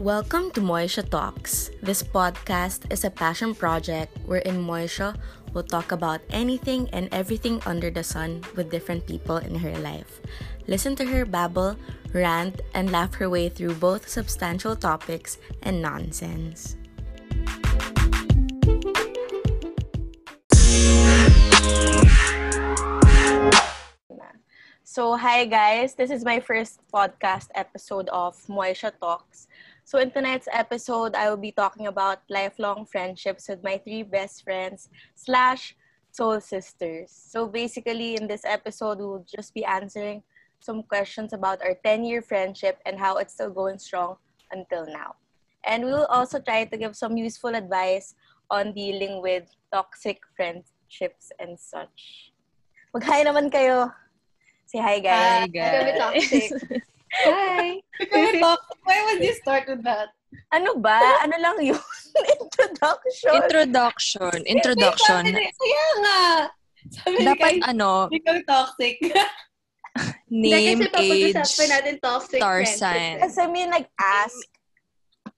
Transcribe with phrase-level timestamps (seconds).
[0.00, 1.68] Welcome to Moisha Talks.
[1.84, 5.12] This podcast is a passion project wherein Moisha
[5.52, 10.24] will talk about anything and everything under the sun with different people in her life.
[10.66, 11.76] Listen to her babble,
[12.14, 15.36] rant, and laugh her way through both substantial topics
[15.68, 16.80] and nonsense.
[24.90, 25.94] So, hi guys.
[25.94, 29.46] This is my first podcast episode of Moisha Talks.
[29.90, 34.46] So, in tonight's episode, I will be talking about lifelong friendships with my three best
[34.46, 35.74] friends slash
[36.12, 37.10] soul sisters.
[37.10, 40.22] So, basically, in this episode, we'll just be answering
[40.60, 44.14] some questions about our 10-year friendship and how it's still going strong
[44.52, 45.18] until now.
[45.66, 48.14] And we will also try to give some useful advice
[48.48, 52.30] on dealing with toxic friendships and such.
[52.94, 53.90] Mag-hi naman kayo.
[54.70, 55.18] Say hi, guys.
[55.18, 55.98] Hi, guys.
[55.98, 56.86] toxic.
[57.12, 57.82] Hi.
[58.84, 60.14] Why would you start with that?
[60.54, 60.98] Ano ba?
[61.26, 61.78] Ano lang yun?
[62.42, 63.34] Introduction.
[63.34, 64.36] Introduction.
[64.46, 65.22] Introduction.
[65.34, 66.22] Kaya nga.
[66.90, 68.96] Sabi Dapat kay, ano, ikaw toxic.
[70.30, 71.34] name, age,
[72.00, 73.20] toxic star sign.
[73.20, 74.46] Kasi may nag-ask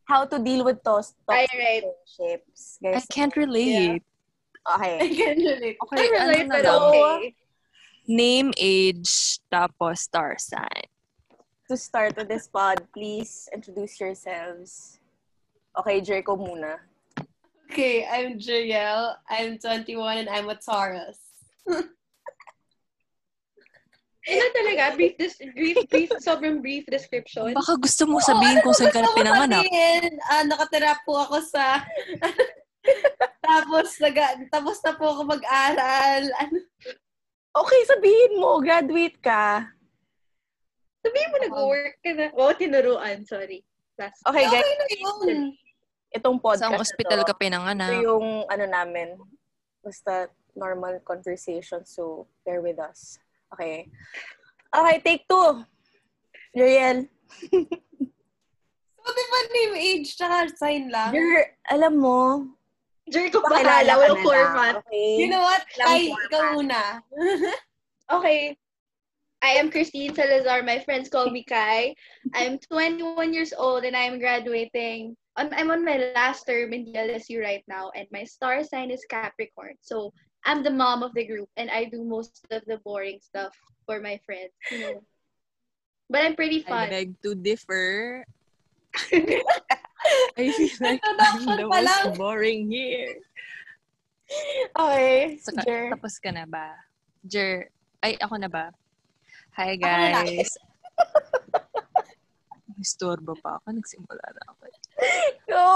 [0.04, 1.84] how to deal with those toxic right.
[2.20, 4.04] I Guys, can't relate.
[4.62, 5.16] I okay.
[5.16, 5.77] can relate.
[5.88, 7.34] Okay, Ay, ano relate, na pero okay.
[8.06, 10.91] Name, age, tapos star sign.
[11.73, 15.01] To start with this pod, please introduce yourselves.
[15.73, 16.84] Okay, Jericho muna.
[17.73, 19.17] Okay, I'm Juriel.
[19.25, 21.17] I'm 21 and I'm a Taurus.
[24.28, 24.93] Ano talaga?
[25.00, 27.56] Brief, dis- brief, brief, sobrang brief description.
[27.56, 29.65] Baka gusto mo sabihin kung saan ka na Gusto ko pinanganak.
[29.65, 31.81] sabihin, ah, nakatira po ako sa...
[33.48, 36.23] tapos, naga, tapos na po ako mag-aral.
[36.37, 36.69] Ano?
[37.65, 39.73] Okay, sabihin mo, graduate ka.
[41.03, 42.27] Sabihin mo nag-work ka na.
[42.33, 43.27] Oh, tinuruan.
[43.27, 43.67] Sorry.
[43.98, 44.22] Last.
[44.25, 44.86] Okay, guys, Okay na
[45.28, 45.39] yun.
[46.12, 47.91] itong podcast Saan na hospital to, ka ito pinanganak?
[47.98, 49.17] yung ano namin,
[49.81, 53.16] basta normal conversation, so bear with us.
[53.50, 53.88] Okay.
[54.69, 55.65] Okay, take two.
[56.53, 57.09] Jeriel,
[59.03, 61.10] So, di ba name, age, tsaka sign lang?
[61.10, 62.47] Jer, alam mo,
[63.03, 63.93] Jericho, pakilala bahala.
[63.93, 64.75] ka Walang na format.
[64.78, 65.10] lang, okay?
[65.19, 65.62] You know what?
[65.82, 66.81] Ay, ikaw muna.
[68.12, 68.53] Okay.
[69.42, 70.62] I am Christine Salazar.
[70.62, 71.94] My friends call me Kai.
[72.34, 75.16] I'm 21 years old and I'm graduating.
[75.34, 78.91] I'm, I'm on my last term in the LSU right now, and my star sign
[78.92, 79.75] is Capricorn.
[79.81, 80.12] So
[80.44, 83.98] I'm the mom of the group, and I do most of the boring stuff for
[83.98, 84.52] my friends.
[84.70, 85.02] You know.
[86.10, 86.78] But I'm pretty fun.
[86.78, 86.91] I fun.
[86.91, 88.25] beg to differ.
[90.36, 93.16] I feel like I'm the pa most boring here.
[94.78, 95.97] Okay, So, ka- Jer.
[95.97, 96.76] tapos ka na ba?
[97.25, 97.72] Jer,
[98.04, 98.69] ay, ako na ba?
[99.52, 100.24] Hi, Ako na.
[100.24, 100.56] guys.
[102.80, 103.76] Istorbo pa ako.
[103.76, 104.62] Nagsimula na ako.
[105.52, 105.66] Go!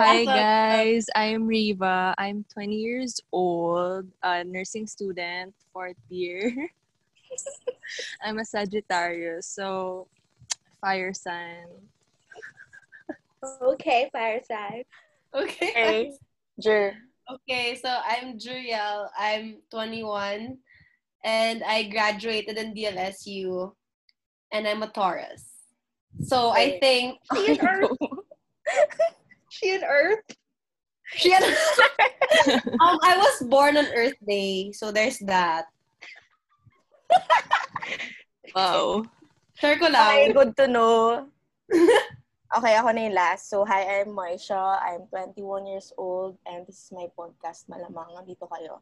[0.00, 1.04] Hi, guys.
[1.12, 2.16] I'm Riva.
[2.16, 6.48] I'm 20 years old, a nursing student, fourth year.
[8.24, 10.08] I'm a Sagittarius, so
[10.80, 11.68] fire sign.
[13.44, 14.88] Okay, fireside.
[15.36, 15.68] Okay.
[15.76, 16.00] Okay.
[16.56, 16.96] Jer.
[17.28, 19.12] Okay, so I'm Juriel.
[19.12, 20.56] I'm 21
[21.24, 23.72] and I graduated in DLSU
[24.52, 25.44] and I'm a Taurus.
[26.22, 26.76] So Okay.
[26.76, 27.96] I think She and Earth.
[29.50, 30.24] She and Earth.
[31.16, 31.40] she had,
[32.84, 35.64] um I was born on Earth Day, so there's that.
[38.56, 39.04] Wow.
[39.60, 40.32] Share ko Okay, lang.
[40.32, 41.28] good to know.
[42.48, 43.48] Okay, ako na yung last.
[43.52, 44.56] So, hi, I'm Moisha.
[44.80, 48.08] I'm 21 years old and this is my podcast, Malamang.
[48.16, 48.80] Nandito kayo.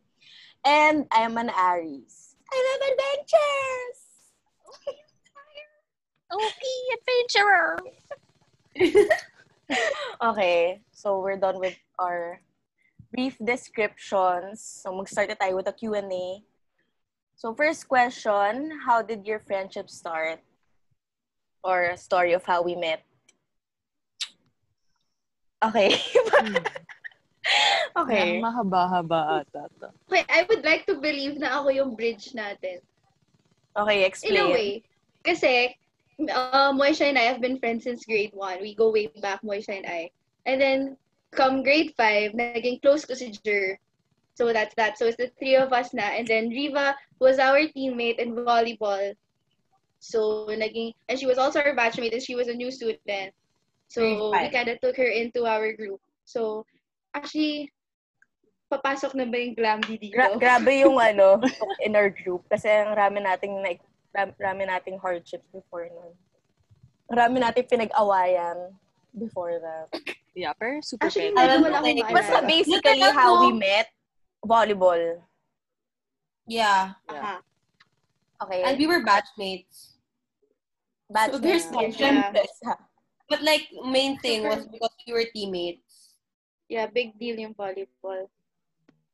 [0.67, 2.26] And I'm an Aries.
[2.53, 3.99] I love adventures!
[6.33, 7.79] Okay, adventurer.
[10.23, 12.41] Okay, so we're done with our
[13.13, 14.63] brief descriptions.
[14.63, 16.47] So, mag-start na tayo with a Q&A.
[17.35, 20.39] So, first question, how did your friendship start?
[21.67, 23.03] Or a story of how we met?
[25.63, 25.99] Okay.
[26.37, 26.57] Hmm.
[27.97, 28.39] Okay.
[28.39, 29.89] Ang mahaba-haba ata to.
[30.09, 32.85] Okay, I would like to believe na ako yung bridge natin.
[33.77, 34.41] Okay, In explain.
[34.41, 34.71] a way.
[35.25, 35.77] Kasi,
[36.31, 38.61] uh, Moisha and I have been friends since grade 1.
[38.61, 40.11] We go way back, Moisha and I.
[40.47, 40.97] And then,
[41.33, 43.79] come grade 5, naging close ko si Jer.
[44.37, 44.99] So that's that.
[45.01, 46.13] So it's the three of us na.
[46.13, 49.17] And then Riva was our teammate in volleyball.
[49.99, 53.33] So naging, and she was also our batchmate and she was a new student.
[53.89, 56.01] So we kind of took her into our group.
[56.25, 56.67] So
[57.15, 57.73] actually,
[58.67, 60.17] papasok na ba yung Glamdy dito?
[60.17, 61.39] Gra- grabe yung ano,
[61.87, 62.47] in our group.
[62.51, 63.75] Kasi ang rami nating, na,
[64.15, 66.13] ram- rami nating hardships before nun.
[67.07, 68.75] Rami nating pinag-awayan.
[69.17, 69.89] before that.
[70.37, 71.49] Yeah, pero super Actually, petty.
[71.49, 72.13] Alam mo, like, maalala.
[72.13, 73.89] Basta basically how we met,
[74.45, 75.25] volleyball.
[76.47, 76.93] Yeah.
[77.09, 77.41] Aha.
[78.45, 78.63] Okay.
[78.63, 79.97] And we were batchmates.
[81.09, 81.67] Batch So there's.
[81.73, 82.31] Yeah.
[82.37, 82.77] Yeah.
[83.27, 86.15] But like, main thing was because we were teammates.
[86.69, 88.29] Yeah, big deal yung volleyball.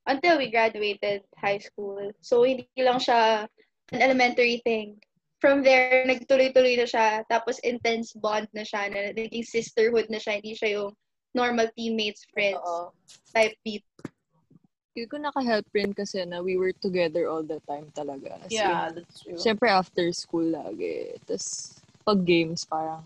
[0.06, 2.10] Until we graduated high school.
[2.20, 3.46] So, hindi lang siya
[3.94, 4.98] an elementary thing.
[5.38, 7.22] From there, nagtuloy-tuloy na siya.
[7.30, 8.90] Tapos, intense bond na siya.
[8.90, 10.42] Na naging sisterhood na siya.
[10.42, 10.90] Hindi siya yung
[11.34, 12.90] normal teammates, friends Oo.
[13.32, 13.84] type beat.
[14.92, 18.36] Feel ko naka-help rin kasi na we were together all the time talaga.
[18.44, 19.40] As in, that's true.
[19.40, 21.16] Siyempre after school lagi.
[21.24, 23.00] Tapos pag games parang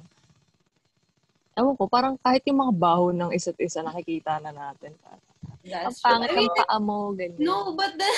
[1.56, 4.92] Ewan ko, parang kahit yung mga baho ng isa't isa nakikita na natin.
[5.08, 5.20] Ang
[5.70, 6.10] That's true.
[6.14, 7.38] pangit ng paa mo, ganyan.
[7.42, 8.14] no, but then,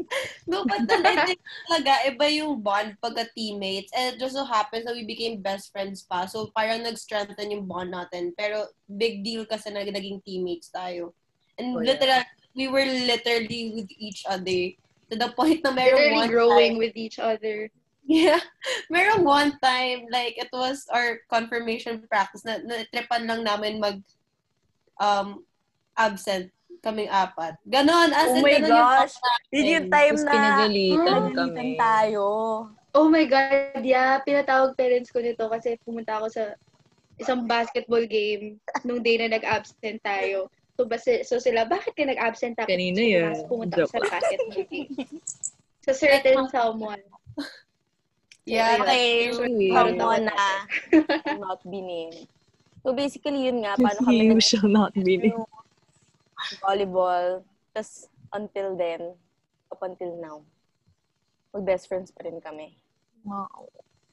[0.50, 1.40] no, but I think
[1.70, 3.92] talaga, iba yung bond pagka teammates.
[3.94, 6.26] And it just so happens that we became best friends pa.
[6.26, 8.34] So, parang nag-strengthen yung bond natin.
[8.34, 11.14] Pero, big deal kasi na naging teammates tayo.
[11.58, 11.94] And Oh, yeah.
[11.94, 12.22] literal,
[12.56, 14.74] we were literally with each other.
[15.12, 17.68] To the point na meron Literally one growing time, with each other.
[18.02, 18.40] Yeah.
[18.90, 24.02] Meron one time, like, it was our confirmation practice na, na tripan lang namin mag
[24.98, 25.46] um
[25.96, 26.50] absent
[26.82, 27.54] kaming apat.
[27.62, 29.14] Ganon, as Oh in, my ganon yung gosh.
[29.48, 31.78] Yun yung time Tapos na pinagalitan pinagalitan kami.
[31.78, 32.26] tayo.
[32.92, 34.18] Oh my God, yeah.
[34.20, 36.44] Pinatawag parents ko nito kasi pumunta ako sa
[37.16, 40.50] isang basketball game nung day na nag-absent tayo.
[40.74, 43.34] So, basi, so sila, bakit ka nag-absent tapos Kanina pumunta- yun.
[43.46, 44.90] Pumunta Joke ka sa basketball game.
[45.82, 47.02] Sa certain someone.
[48.42, 49.38] Yeah, Ayun.
[49.38, 50.46] Okay, dapat na.
[51.38, 52.26] Not be named.
[52.82, 55.38] So basically yun nga, paano kami You shall not be named.
[56.50, 57.26] Yung volleyball.
[57.72, 59.14] Tapos until then,
[59.70, 60.36] up until now,
[61.52, 62.76] mag-best friends pa rin kami.
[63.22, 63.68] Wow.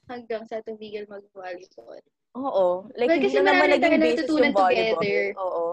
[0.06, 2.00] Hanggang sa tumigil mag-volleyball.
[2.38, 2.86] Oo.
[2.94, 4.70] Like, Well, hindi kasi na naman marami naging basis yung volleyball.
[4.70, 5.20] together.
[5.40, 5.64] Oo.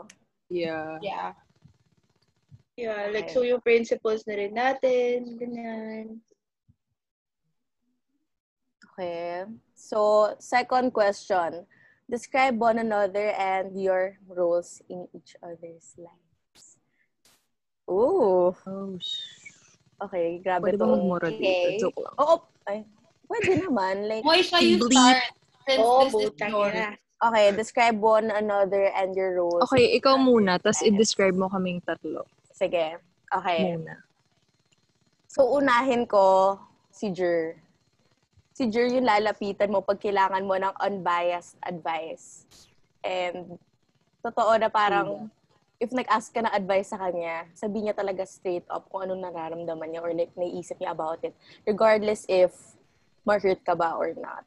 [0.50, 0.98] Yeah.
[1.04, 1.30] Yeah.
[2.77, 3.33] Yeah, like, Okay.
[3.33, 6.21] so yung principles na rin natin, ganyan.
[8.94, 9.45] Okay.
[9.74, 11.65] So, second question.
[12.10, 16.26] Describe one another and your roles in each other's lives.
[17.88, 18.51] Ooh.
[18.54, 19.36] Oh, sh-
[19.98, 20.94] Okay, grabe Pwede ba to.
[20.94, 21.42] magmura Okay.
[21.42, 21.89] dito?
[21.89, 22.13] Joke lang.
[22.22, 22.36] Oo.
[22.69, 22.86] Ay,
[23.25, 24.06] pwede naman.
[24.06, 24.94] Like, Moy siya you Bleep.
[24.94, 25.25] start.
[25.66, 26.86] Since Oh, this is yours.
[27.18, 29.66] okay, describe one another and your roles.
[29.66, 32.24] Okay, ikaw muna, tapos i-describe mo kaming tatlo.
[32.54, 33.01] Sige.
[33.28, 33.74] Okay.
[33.74, 34.06] Muna.
[35.28, 36.56] So, unahin ko
[36.94, 37.57] si Jer.
[38.54, 42.45] Si Jer yung lalapitan mo pag kailangan mo ng unbiased advice.
[43.01, 43.57] And,
[44.22, 45.30] totoo na parang,
[45.77, 49.88] if nag-ask ka ng advice sa kanya, sabi niya talaga straight up kung anong nararamdaman
[49.94, 51.38] niya or like, naiisip niya about it.
[51.69, 52.53] Regardless if
[53.21, 54.41] ma-hurt ka ba or not.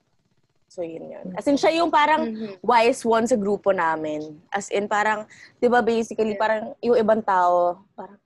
[0.70, 1.34] So, yun yun.
[1.34, 2.62] As in, siya yung parang Mhm.
[2.62, 4.38] wise one sa grupo namin.
[4.50, 5.26] As in, parang,
[5.58, 8.18] di ba basically, parang yung ibang tao, parang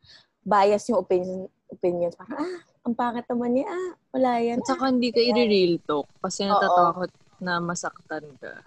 [0.44, 2.12] bias yung opinion, opinions.
[2.16, 4.60] Parang, ah, ang pangit naman niya, ah, wala yan.
[4.60, 6.52] At saka hindi ka i-real talk kasi Oo.
[6.52, 7.10] natatakot
[7.40, 8.60] na masaktan ka.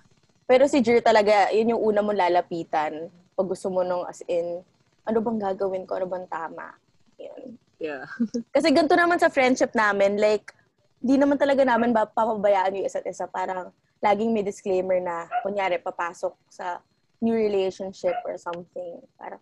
[0.50, 3.14] Pero si Jer talaga, yun yung una mong lalapitan.
[3.38, 4.66] Pag gusto mo nung as in,
[5.06, 6.74] ano bang gagawin ko, ano bang tama.
[7.22, 7.56] Yun.
[7.78, 8.10] Yeah.
[8.58, 10.50] Kasi ganito naman sa friendship namin, like,
[10.98, 13.30] di naman talaga namin ba papabayaan yung isa't isa.
[13.30, 13.70] Parang,
[14.02, 16.82] laging may disclaimer na, kunyari, papasok sa
[17.22, 18.98] new relationship or something.
[19.22, 19.42] Parang,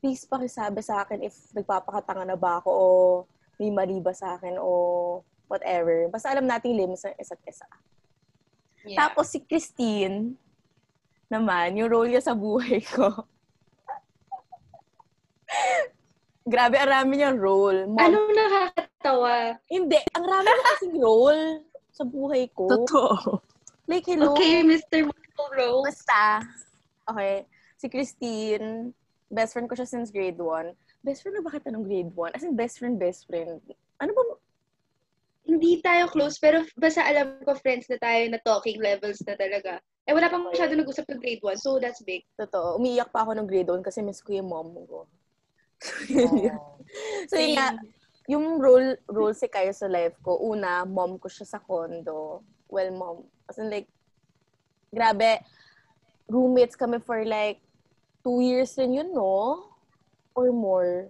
[0.00, 2.86] please pakisabi sa akin if nagpapakatanga na ba ako o
[3.60, 6.08] may mali ba sa akin o whatever.
[6.08, 7.68] Basta alam nating limits ng isa't isa.
[8.86, 8.96] Yeah.
[8.96, 10.40] Tapos si Christine,
[11.30, 13.24] naman, yung role niya sa buhay ko.
[16.50, 17.86] Grabe, ang rami niyang role.
[17.86, 19.54] Mom, Anong nakakatawa?
[19.70, 21.42] Hindi, ang rami niya kasing role
[21.94, 22.66] sa buhay ko.
[22.66, 23.38] Totoo.
[23.86, 24.34] Like, hello.
[24.34, 25.06] Okay, Mr.
[25.06, 25.86] Michael Rose.
[25.94, 26.42] Basta,
[27.06, 27.46] okay,
[27.78, 28.90] si Christine,
[29.30, 30.74] best friend ko siya since grade 1.
[31.06, 32.34] Best friend na ba kita nung grade 1?
[32.34, 33.62] As in, best friend, best friend.
[34.02, 34.22] Ano ba?
[35.46, 39.82] Hindi tayo close, pero basta alam ko friends na tayo na talking levels na talaga.
[40.08, 42.24] Eh, wala pang masyado nag-usap ng grade 1, so that's big.
[42.34, 42.80] Totoo.
[42.80, 45.06] Umiiyak pa ako nung grade 1 kasi miss ko yung mom ko.
[46.08, 46.56] Yun.
[47.30, 47.78] So, yun nga,
[48.26, 52.42] yung role, role si Kayo sa life ko, una, mom ko siya sa condo.
[52.66, 53.16] Well, mom.
[53.46, 53.86] As in, like,
[54.90, 55.38] grabe,
[56.26, 57.62] roommates kami for like,
[58.26, 59.70] two years rin yun, no?
[60.34, 61.06] Or more.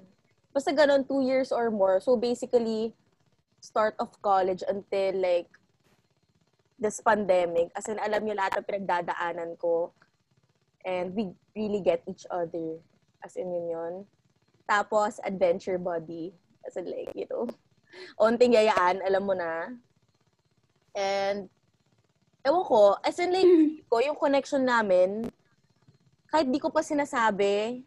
[0.53, 1.97] Basta ganun, two years or more.
[2.05, 2.93] So, basically,
[3.65, 5.49] start of college until like,
[6.81, 7.69] this pandemic.
[7.77, 9.93] As in, alam niyo lahat ng pinagdadaanan ko.
[10.81, 12.81] And we really get each other.
[13.21, 13.95] As in, yun yun.
[14.65, 16.33] Tapos, adventure buddy.
[16.65, 17.45] As in, like, you know,
[18.17, 19.77] onting yayaan, alam mo na.
[20.97, 21.53] And,
[22.41, 25.29] ewan ko, as in, like, ko, yung connection namin,
[26.33, 27.85] kahit di ko pa sinasabi,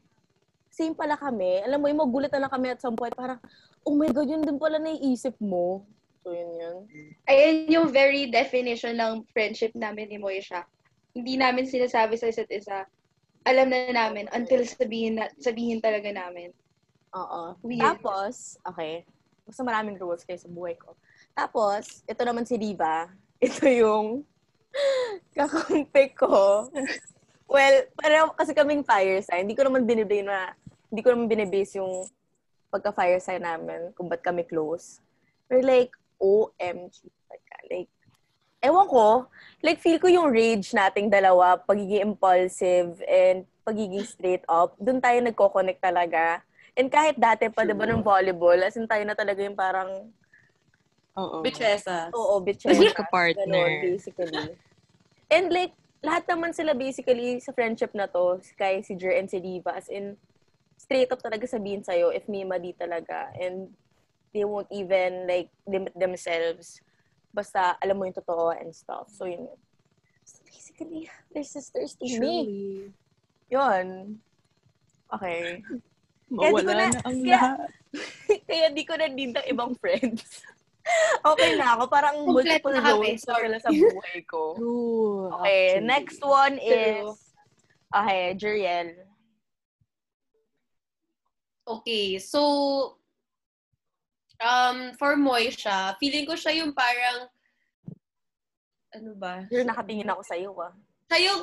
[0.69, 1.65] same pala kami.
[1.65, 3.41] Alam mo, yung magulat na lang kami at some point, parang,
[3.81, 5.81] oh my God, yun din pala naiisip mo.
[6.23, 6.77] So, yun yun.
[7.27, 10.63] Ayan yung very definition ng friendship namin ni Moisha.
[11.11, 12.87] Hindi namin sinasabi sa isa't isa.
[13.43, 16.55] Alam na namin until sabihin na, sabihin talaga namin.
[17.11, 17.59] Oo.
[17.59, 17.83] Weird.
[17.83, 19.03] Tapos, okay.
[19.43, 20.95] Basta maraming rules kayo sa buhay ko.
[21.35, 23.11] Tapos, ito naman si Riva.
[23.43, 24.23] Ito yung
[25.37, 26.71] kakampi ko.
[27.51, 29.45] well, pareho kasi kaming fire sign.
[29.45, 30.55] Hindi ko naman binibigay na,
[30.87, 32.07] hindi ko naman binibase yung
[32.71, 35.03] pagka-fire sign namin kung ba't kami close.
[35.45, 37.11] Pero like, OMG.
[37.67, 37.91] Like,
[38.63, 39.27] ewan ko,
[39.59, 45.19] like feel ko yung rage nating dalawa, pagiging impulsive and pagiging straight up, dun tayo
[45.19, 46.39] nagko-connect talaga.
[46.73, 50.09] And kahit dati pa, di ba, ng volleyball, as in tayo na talaga yung parang,
[51.13, 51.45] Oo.
[51.45, 52.09] Bitchesa.
[52.09, 52.73] oo, bitches.
[52.73, 53.45] Magka-partner.
[53.45, 54.57] Ganon, basically.
[55.29, 59.29] And like, lahat naman sila basically sa friendship na to, si Kai, si Jer, and
[59.29, 60.17] si Diva, as in,
[60.75, 63.31] straight up talaga sabihin sa'yo if may mali talaga.
[63.37, 63.71] And
[64.33, 66.81] they won't even like limit themselves.
[67.29, 69.09] Basta alam mo yung totoo and stuff.
[69.09, 69.59] So, yun yun.
[70.25, 72.35] So, basically, they're sisters to me.
[73.49, 74.17] Yun.
[75.13, 75.61] Okay.
[76.33, 77.69] Kaya di ko Mawala na- na ang kaya- lahat.
[78.49, 80.41] Kaya di ko na need ng ibang friends.
[81.29, 81.83] okay na ako.
[81.89, 84.41] Parang Complete multiple roles na sila sa buhay ko.
[84.57, 85.29] True.
[85.41, 85.85] Okay, actually.
[85.85, 87.13] next one is, True.
[87.93, 88.89] okay, Jeriel.
[91.63, 92.39] Okay, so,
[94.43, 97.31] um, for Moisha, feeling ko siya yung parang,
[98.93, 99.47] ano ba?
[99.49, 100.75] Jer, nakatingin ako sa iyo ah.
[101.09, 101.41] Siya yung,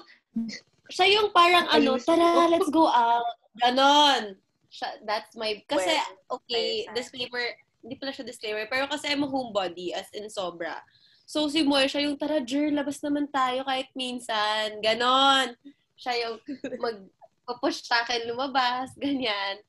[0.93, 3.27] siya yung parang ano, tara, let's go out.
[3.59, 4.37] Ganon.
[4.71, 5.91] Siya, that's my, kasi,
[6.31, 7.43] okay, disclaimer,
[7.83, 10.79] hindi pala siya disclaimer, pero kasi I'm a homebody, as in sobra.
[11.27, 14.79] So, si Moisha yung, tara, Jer, labas naman tayo kahit minsan.
[14.83, 15.55] Ganon.
[15.99, 16.37] Siya yung
[16.85, 19.63] mag-push sa akin lumabas, ganyan.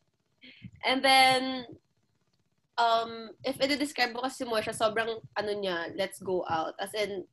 [0.81, 1.69] And then,
[2.77, 6.73] um, if i-describe ko kasi mo siya, sobrang, ano niya, let's go out.
[6.79, 7.25] As in,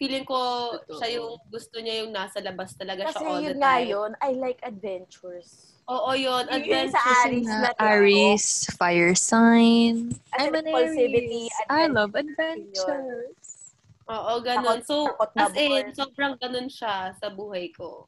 [0.00, 0.36] feeling ko,
[0.80, 0.96] Totoo.
[0.96, 3.88] siya yung gusto niya yung nasa labas talaga Kasi siya all the yun nga time.
[3.88, 5.76] yun, I like adventures.
[5.90, 6.46] Oo, yun.
[6.48, 6.94] Yun yung Adventure.
[6.94, 7.70] sa Aries Na.
[7.82, 8.46] Aries,
[8.78, 10.14] fire sign.
[10.38, 11.50] As I'm an Aries.
[11.68, 12.78] I love adventure.
[12.78, 13.74] adventures.
[14.08, 14.80] Oo, ganun.
[14.82, 18.06] Takot- So, takot as in, sobrang ganun siya sa buhay ko.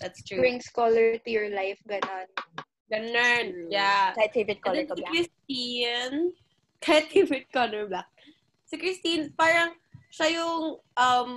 [0.00, 0.38] That's true.
[0.38, 2.28] Brings color to your life, ganon.
[2.88, 3.68] Ganun.
[3.68, 4.16] Yeah.
[4.16, 5.12] Kahit favorite And color then ko si black.
[5.12, 6.16] Christine,
[6.84, 8.08] kahit favorite color black.
[8.68, 9.76] Si Christine, parang
[10.08, 11.30] siya yung, um,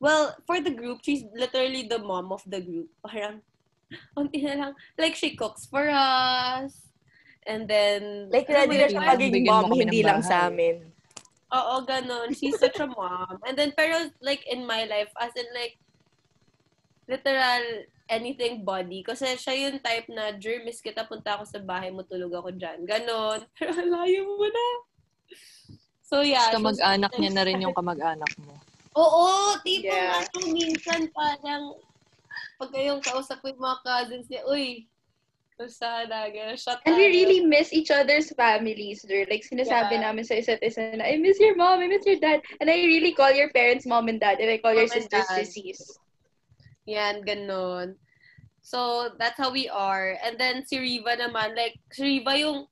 [0.00, 2.88] well, for the group, she's literally the mom of the group.
[3.04, 3.44] Parang,
[4.18, 6.88] unti na lang, like she cooks for us.
[7.44, 10.80] And then, Like, ready na siya maging mom, hindi lang sa amin.
[11.52, 12.32] Oo, ganun.
[12.32, 13.36] She's such a mom.
[13.44, 15.76] And then, pero like in my life, as in like,
[17.04, 19.00] literal anything body.
[19.02, 22.52] Kasi siya yung type na, Jer, miss kita, punta ako sa bahay mo, tulog ako
[22.52, 22.84] dyan.
[22.84, 23.44] Ganon.
[23.56, 24.66] Pero layo mo na.
[26.04, 26.52] So, yeah.
[26.52, 28.54] Kamag-anak niya na rin yung kamag-anak mo.
[28.94, 30.22] Oo, tipo Yeah.
[30.22, 31.74] nga so, minsan parang,
[32.60, 34.86] pag kayong kausap ko yung mga cousins niya, uy,
[35.70, 39.22] sana, gano'n, shut And we really miss each other's families, Jer.
[39.30, 40.10] Like, sinasabi Yeah.
[40.10, 42.42] namin sa isa't isa na, I miss your mom, I miss your dad.
[42.58, 45.06] And I really call your parents mom and dad, and I call your Mom and
[45.08, 45.36] sisters dad.
[45.46, 45.78] sissies.
[46.86, 47.96] Yan, ganon.
[48.64, 50.16] So, that's how we are.
[50.24, 52.68] And then, si Riva naman, like, si Riva yung,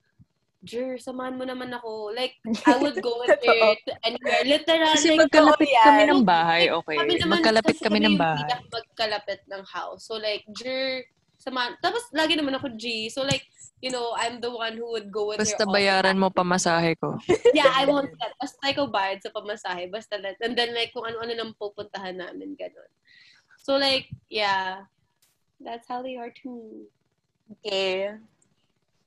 [0.62, 2.14] Jer, samahan mo naman ako.
[2.14, 4.46] Like, I would go with her to anywhere.
[4.46, 5.84] Literal, Kasi like, magkalapit yan.
[5.84, 6.96] kami ng bahay, okay.
[7.02, 8.46] kami naman, Magkalapit kami ng bahay.
[8.46, 10.06] pinaka magkalapit ng house.
[10.06, 11.02] So, like, Jer,
[11.36, 11.74] samahan.
[11.82, 13.10] Tapos, lagi naman ako G.
[13.10, 13.42] So, like,
[13.82, 16.22] you know, I'm the one who would go with Basta her the bayaran time.
[16.22, 17.18] mo pamasahe ko.
[17.58, 18.32] Yeah, I won't that.
[18.38, 19.90] Basta ikaw bayad sa pamasahe.
[19.90, 20.38] Basta let.
[20.38, 22.90] And then, like, kung ano-ano nang pupuntahan namin, ganun.
[23.62, 24.90] So, like, yeah.
[25.62, 26.90] That's how they are to me.
[27.62, 28.10] Okay.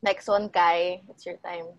[0.01, 1.03] Next one, Kai.
[1.12, 1.75] It's your time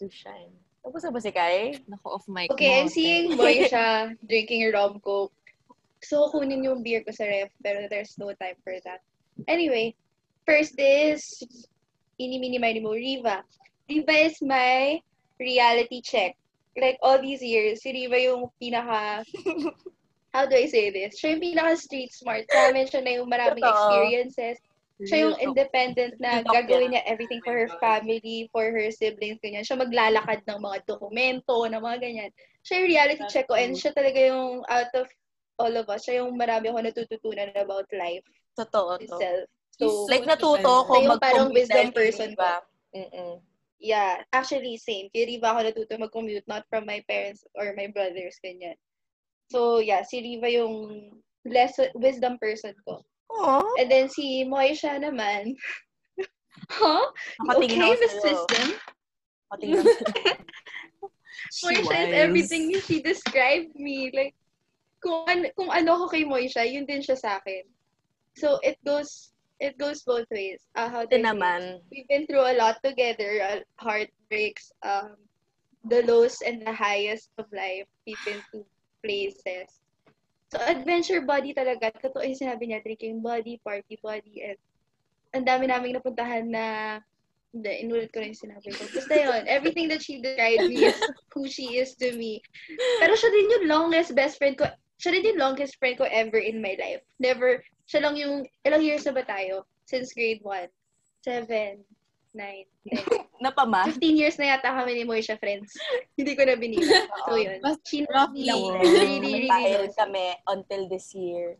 [0.00, 0.56] to shine.
[0.80, 1.76] Tapos na ba si Kai?
[1.84, 2.80] Naku, off mic Okay, mo.
[2.80, 5.36] I'm seeing Moisha drinking rom coke.
[6.00, 9.04] So, kunin yung beer ko sa ref, pero there's no time for that.
[9.48, 9.96] Anyway,
[10.48, 11.44] first is,
[12.20, 13.44] ini-mini mo, Riva.
[13.88, 15.00] Riva is my
[15.40, 16.36] reality check.
[16.76, 19.24] Like, all these years, si Riva yung pinaka,
[20.34, 21.14] how do I say this?
[21.22, 22.90] Siya yung pinaka street smart sa amin.
[22.90, 24.58] Siya na yung maraming experiences.
[24.98, 29.62] Siya yung independent na gagawin niya everything for her family, for her siblings, ganyan.
[29.62, 32.30] Siya maglalakad ng mga dokumento, ng mga ganyan.
[32.66, 35.06] Siya yung reality check ko and siya talaga yung out of
[35.62, 38.26] all of us, siya yung marami ako natututunan about life
[38.58, 39.02] Totoo to.
[39.06, 39.46] itself.
[39.78, 42.34] So, Like, natuto ko yung parang wisdom person.
[42.34, 42.62] Riva.
[42.94, 43.42] Mm-mm.
[43.82, 45.10] yeah, actually same.
[45.10, 48.78] Kay Riva ako natuto mag-commute, not from my parents or my brothers, ganyan.
[49.50, 51.10] So, yeah, si Riva yung
[51.44, 53.04] lesson, wisdom person ko.
[53.30, 55.54] Oh, And then si Moisha naman.
[56.70, 57.06] huh?
[57.44, 58.14] Nakatingin okay, Miss.
[58.24, 58.68] Wisdom?
[61.64, 64.10] Moisha is everything she described me.
[64.14, 64.34] Like,
[65.02, 67.64] kung, an- kung ano ko kay Moisha, yun din siya sa akin.
[68.38, 70.60] So, it goes it goes both ways.
[70.74, 71.78] Uh, how Ito naman.
[71.90, 75.14] we've been through a lot together, uh, heartbreaks, um,
[75.86, 77.86] the lows and the highest of life.
[78.06, 78.66] We've been to
[79.04, 79.68] places.
[80.48, 81.92] So, adventure body talaga.
[82.00, 84.58] Totoo yung sinabi niya, drinking body, party body, and
[85.34, 86.64] ang dami naming napuntahan na
[87.54, 88.82] hindi, inulit ko na yung sinabi ko.
[88.90, 90.98] Basta yun, everything that she described me is
[91.34, 92.42] who she is to me.
[92.98, 94.66] Pero siya din yung longest best friend ko.
[94.98, 97.02] Siya din yung longest friend ko ever in my life.
[97.22, 99.66] Never, siya lang yung, ilang years na ba tayo?
[99.86, 100.66] Since grade 1.
[101.22, 101.82] 7,
[102.34, 103.42] 9, 10.
[103.42, 103.86] Napama.
[103.86, 105.70] 15 years na yata kami ni Moisha friends.
[106.18, 107.06] Hindi ko na binila.
[107.30, 107.62] So yun.
[107.62, 108.82] Basta She really, Wow.
[108.82, 109.94] really, really knows.
[109.94, 111.54] kami until this year.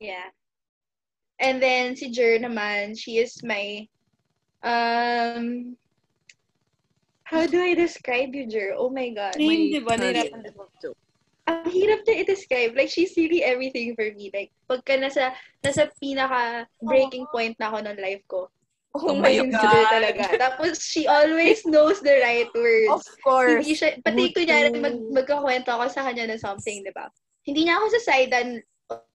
[0.00, 0.32] Yeah.
[1.38, 3.84] And then si Jer naman, she is my
[4.64, 5.76] um
[7.24, 8.76] How do I describe you, Jer?
[8.76, 9.34] Oh my God.
[9.40, 9.96] Name, di ba?
[9.96, 10.44] Nahirapan.
[10.76, 11.00] Joke.
[11.48, 12.76] Ang hirap na i-describe.
[12.76, 14.28] Like, she's really everything for me.
[14.28, 15.32] Like, pagka nasa,
[15.64, 18.52] nasa pinaka breaking point na ako ng life ko.
[18.94, 20.24] Oh my ayun si Jer talaga.
[20.38, 22.94] Tapos, she always knows the right words.
[22.94, 23.66] Of course.
[23.66, 27.10] Hindi siya, pati kunyari mag, magkakwento ako sa kanya ng something, di ba?
[27.42, 28.62] Hindi niya ako sa sidean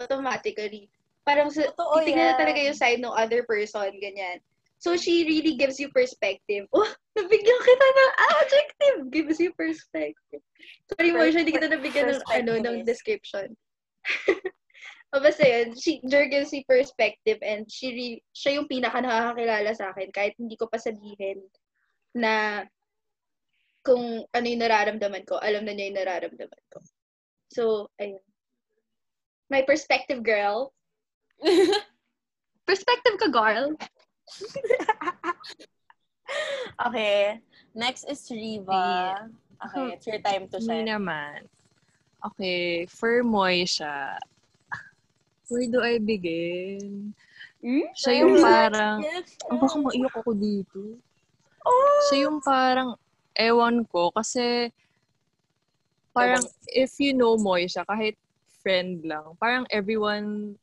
[0.03, 0.91] automatically.
[1.23, 2.39] Parang sa, Totoo titignan na yan.
[2.43, 4.43] talaga yung side ng other person, ganyan.
[4.83, 6.67] So, she really gives you perspective.
[6.75, 6.87] Oh,
[7.19, 8.97] nabigyan kita ng adjective.
[9.15, 10.43] Gives you perspective.
[10.91, 13.55] Sorry, Moisha, hindi kita nabigyan ng, ano, ng description.
[15.09, 19.71] o basta yun, she, Jer gives me perspective and she re, siya yung pinaka nakakakilala
[19.73, 21.41] sa akin kahit hindi ko pa sabihin
[22.13, 22.65] na
[23.81, 26.79] kung ano yung nararamdaman ko, alam na niya yung nararamdaman ko.
[27.49, 27.63] So,
[27.97, 28.21] ayun.
[29.49, 30.69] My perspective girl.
[32.69, 33.73] Perspective ka, girl.
[36.85, 37.41] Okay.
[37.75, 39.17] Next is Riva.
[39.59, 40.87] Okay, it's your time to shine.
[40.87, 41.43] naman.
[42.23, 44.15] Okay, for Moisha,
[45.49, 47.13] where do I begin?
[47.59, 47.85] Hmm?
[47.91, 49.03] Siya yung parang,
[49.51, 50.79] ang baka maiyak ako dito.
[51.67, 51.99] Oh!
[52.09, 52.95] Siya yung parang,
[53.35, 54.71] ewan ko, kasi
[56.15, 58.15] parang if you know Moisha, kahit
[58.59, 60.55] friend lang, parang everyone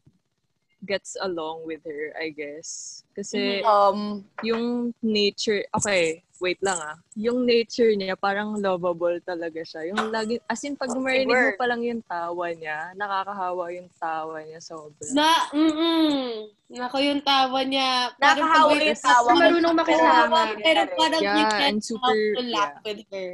[0.85, 3.03] gets along with her, I guess.
[3.17, 6.97] Kasi Um, yung nature, okay, wait lang ah.
[7.17, 9.89] Yung nature niya, parang lovable talaga siya.
[9.89, 14.45] Yung lagi, as in, pag marinig mo pa lang yung tawa niya, nakakahawa yung tawa
[14.45, 15.09] niya sobra.
[15.17, 18.11] Na, mm Nako yung tawa niya.
[18.19, 19.29] Parang Nakakahawa yung tawa.
[19.39, 20.39] Marunong makisama.
[20.59, 22.85] Pero parang Yeah, you can't super- to laugh yeah.
[22.85, 23.31] with her.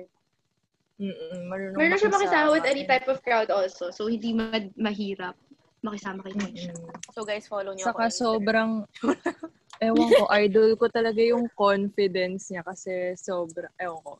[1.02, 3.90] Mm-mm, marunong Meron siya makisama with any type of crowd also.
[3.90, 5.34] So, hindi ma- mahirap
[5.82, 6.32] makisama kay.
[6.34, 6.90] Mm-mm.
[7.10, 8.14] so guys, follow niyo Saka ako.
[8.14, 8.70] sobrang,
[9.86, 14.14] ewan ko, idol ko talaga yung confidence niya kasi sobra, ewan ko,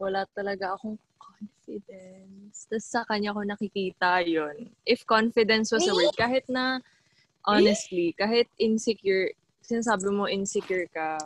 [0.00, 2.66] wala talaga akong confidence.
[2.66, 6.80] Tapos sa kanya ko nakikita yon If confidence was a word, kahit na,
[7.44, 9.30] honestly, kahit insecure,
[9.62, 11.20] sinasabi mo insecure ka,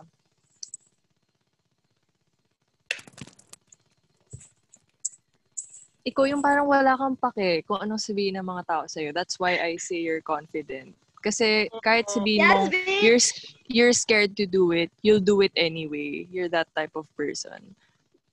[6.07, 9.11] ikaw yung parang wala kang pake kung anong sabihin ng mga tao sa'yo.
[9.11, 10.95] That's why I say you're confident.
[11.19, 13.03] Kasi kahit sabihin mo, Yes, bitch!
[13.03, 13.23] you're
[13.66, 16.31] you're scared to do it, you'll do it anyway.
[16.31, 17.75] You're that type of person.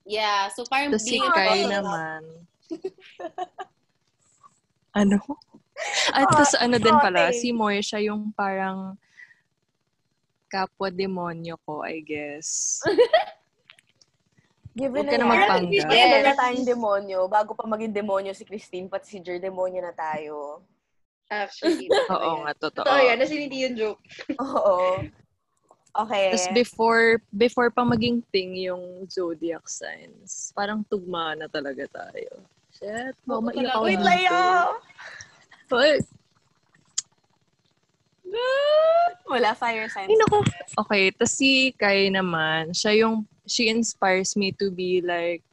[0.05, 1.73] Yeah, so parang Tapos si being Kai bold.
[1.73, 2.21] naman.
[5.01, 5.17] ano?
[6.13, 8.93] At tapos ano din pala, si Moy siya yung parang
[10.45, 12.77] kapwa demonyo ko, I guess.
[14.73, 15.85] Given Huwag ka na magpanggap.
[15.85, 15.85] Yes.
[15.93, 16.25] Yes.
[16.25, 17.19] na tayong demonyo.
[17.29, 20.65] Bago pa maging demonyo si Christine, pati si Jer, demonyo na tayo.
[21.29, 21.85] Actually.
[22.13, 22.85] Oo nga, totoo.
[22.85, 23.17] Totoo yan.
[23.21, 24.01] Nasa hindi yung joke.
[24.41, 24.97] Oo.
[25.93, 26.33] Okay.
[26.33, 32.41] Tapos before, before pa maging thing yung zodiac signs, parang tugma na talaga tayo.
[32.73, 33.77] Shit, talaga.
[33.77, 34.01] ako Wait.
[34.01, 34.73] Laya!
[35.69, 36.01] What?
[39.29, 40.09] Wala fire signs.
[40.09, 40.41] Ay, naku.
[40.85, 45.43] Okay, tapos si Kai naman, siya yung, she inspires me to be like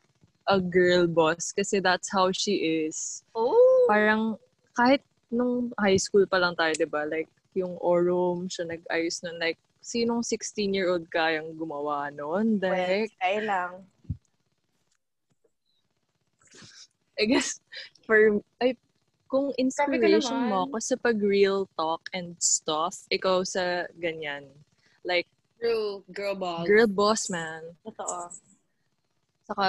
[0.49, 3.23] a girl boss kasi that's how she is.
[3.35, 3.87] Oh!
[3.89, 4.39] Parang
[4.75, 7.07] kahit nung high school pa lang tayo, di ba?
[7.07, 9.39] Like, yung orum, siya nag-ayos nun.
[9.39, 12.59] Like, sinong 16-year-old kayang gumawa nun?
[12.59, 13.73] The Well, kaya lang.
[17.21, 17.61] I guess,
[18.07, 18.75] for, ay,
[19.31, 24.51] kung inspiration mo ako sa pag-real talk and stuff, ikaw sa ganyan.
[25.07, 26.65] Like, True, girl boss.
[26.65, 27.63] girl boss, man.
[27.85, 28.33] Totoo.
[29.45, 29.69] Saka,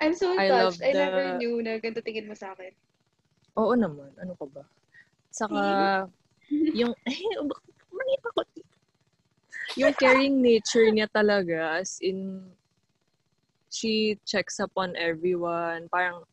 [0.00, 0.88] I'm so I love touched.
[0.88, 2.72] I never the- knew na ganito tingin mo sa akin.
[3.56, 4.12] oo naman.
[4.16, 4.64] Ano ka ba?
[5.32, 5.60] Saka,
[6.72, 6.92] yung,
[7.96, 8.74] mali ako dito.
[9.76, 12.40] Yung caring nature niya talaga, as in,
[13.68, 15.88] she checks up on everyone.
[15.92, 16.24] Parang,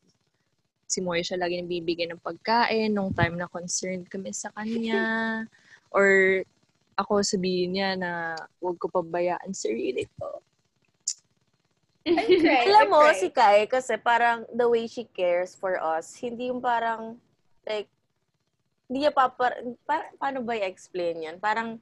[0.87, 5.43] si Moy siya lagi nabibigyan ng pagkain nung time na concerned kami sa kanya.
[5.89, 6.39] Or,
[6.93, 8.11] ako sabihin niya na
[8.61, 10.41] huwag ko pabayaan sarili ko.
[12.03, 16.59] Crying, Alam mo, si Kai, kasi parang the way she cares for us, hindi yung
[16.59, 17.15] parang,
[17.63, 17.87] like,
[18.91, 19.55] hindi niya pa, pa,
[20.19, 21.37] paano ba i-explain yan?
[21.39, 21.79] Parang,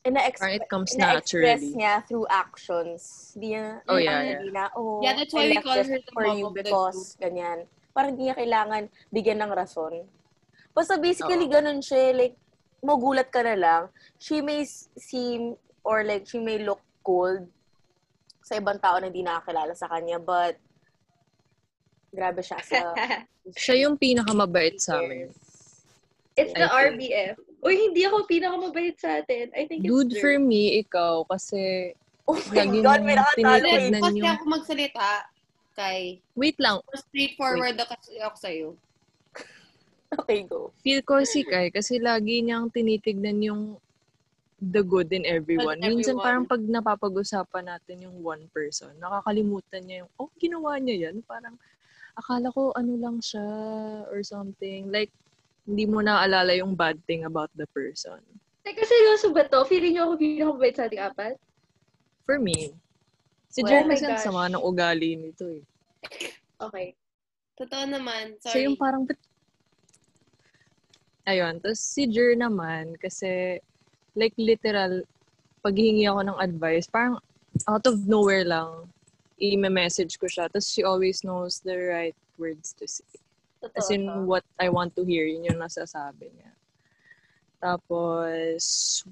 [0.00, 1.76] ina-express, it comes ina-express naturally.
[1.76, 3.32] niya through actions.
[3.36, 4.40] Hindi niya, Oh, yeah, yeah.
[4.40, 6.46] hindi na, oh, Yeah, that's I why we call this her the for mom you
[6.48, 7.58] of the because, ganyan.
[7.92, 10.08] Parang hindi niya kailangan bigyan ng rason.
[10.72, 11.52] Basta basically, Oo.
[11.52, 12.36] ganun siya, like,
[12.86, 13.82] magulat ka na lang.
[14.22, 14.62] She may
[14.94, 17.50] seem, or like, she may look cold
[18.46, 20.54] sa ibang tao na hindi nakakilala sa kanya, but
[22.14, 22.94] grabe siya sa
[23.62, 25.30] Siya yung pinakamabait sa amin.
[26.38, 27.02] It's the I think.
[27.02, 27.34] RBF.
[27.66, 29.50] Uy, hindi ako pinakamabait sa atin.
[29.54, 30.22] I think it's Dude, Jer.
[30.22, 31.90] for me, ikaw, kasi,
[32.26, 33.90] Oh my God, may nakatalo eh.
[33.94, 35.06] Kasi yung- ako magsalita,
[35.78, 37.94] kay, wait lang, straightforward ako,
[38.24, 38.68] ako sa'yo.
[40.16, 40.72] Okay, go.
[40.80, 43.62] feel ko si Kai kasi lagi niyang tinitignan yung
[44.56, 45.76] the good in everyone.
[45.76, 46.24] Good in Minsan everyone.
[46.24, 51.20] parang pag napapag-usapan natin yung one person, nakakalimutan niya yung, oh, ginawa niya yan.
[51.28, 51.60] Parang,
[52.16, 53.44] akala ko ano lang siya
[54.08, 54.88] or something.
[54.88, 55.12] Like,
[55.68, 58.16] hindi mo naaalala yung bad thing about the person.
[58.64, 59.60] Teka, seryoso ba to?
[59.68, 61.36] Feeling niyo ako pinakamabait sa ating apat?
[62.24, 62.72] For me,
[63.52, 65.62] si Well, Jer oh sama ng ugali nito eh.
[66.58, 66.96] Okay.
[67.60, 68.64] Totoo naman, So sorry.
[68.64, 69.20] yung parang, ba't-
[71.26, 73.58] ayun, tapos si Jer naman, kasi,
[74.14, 75.02] like literal,
[75.60, 77.18] paghihingi ako ng advice, parang
[77.66, 78.86] out of nowhere lang,
[79.36, 80.48] i-message ko siya.
[80.48, 83.04] Tapos she always knows the right words to say.
[83.60, 84.24] Totoo As in, to.
[84.24, 86.52] what I want to hear, yun yung nasasabi niya.
[87.60, 89.02] Tapos,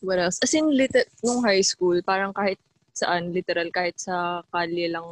[0.00, 0.38] what else?
[0.40, 2.56] As in, lit- nung high school, parang kahit
[2.94, 5.04] saan, literal, kahit sa kalye lang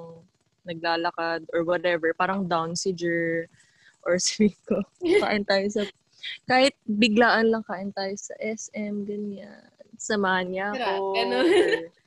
[0.69, 3.49] naglalakad or whatever, parang down si Jer
[4.05, 4.83] or Rico.
[5.01, 5.83] Kain tayo sa,
[6.47, 9.67] kahit biglaan lang kain tayo sa SM, ganyan.
[9.99, 11.15] Samahan niya ako.
[11.15, 11.47] ganun.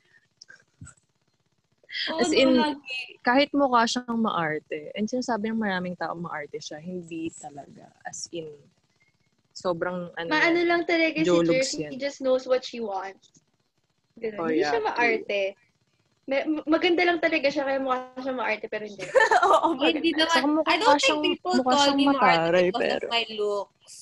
[2.16, 3.20] as no, in, lagi.
[3.20, 7.92] kahit mukha siyang maarte, and sinasabi ng maraming tao maarte siya, hindi talaga.
[8.08, 8.48] As in,
[9.52, 11.88] sobrang ano, Maano lang talaga si Jologs Jer.
[11.88, 11.90] yan.
[11.92, 13.44] He just knows what she wants.
[14.16, 14.40] Ganun.
[14.40, 15.42] Oh, hindi yeah, siya maarte.
[16.22, 19.02] May- maganda lang talaga siya, kaya mukha siya maarte, pero hindi.
[19.50, 20.30] Oo, Eh, Hindi naman.
[20.30, 23.10] Saka mukha I don't think siyang- people mukha call me maarte mataray, because pero- of
[23.10, 23.94] my looks.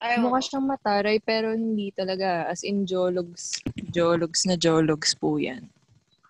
[0.00, 2.48] Ayaw mukha siyang mataray, pero hindi talaga.
[2.48, 5.70] As in, jologs, jologs na jologs po yan.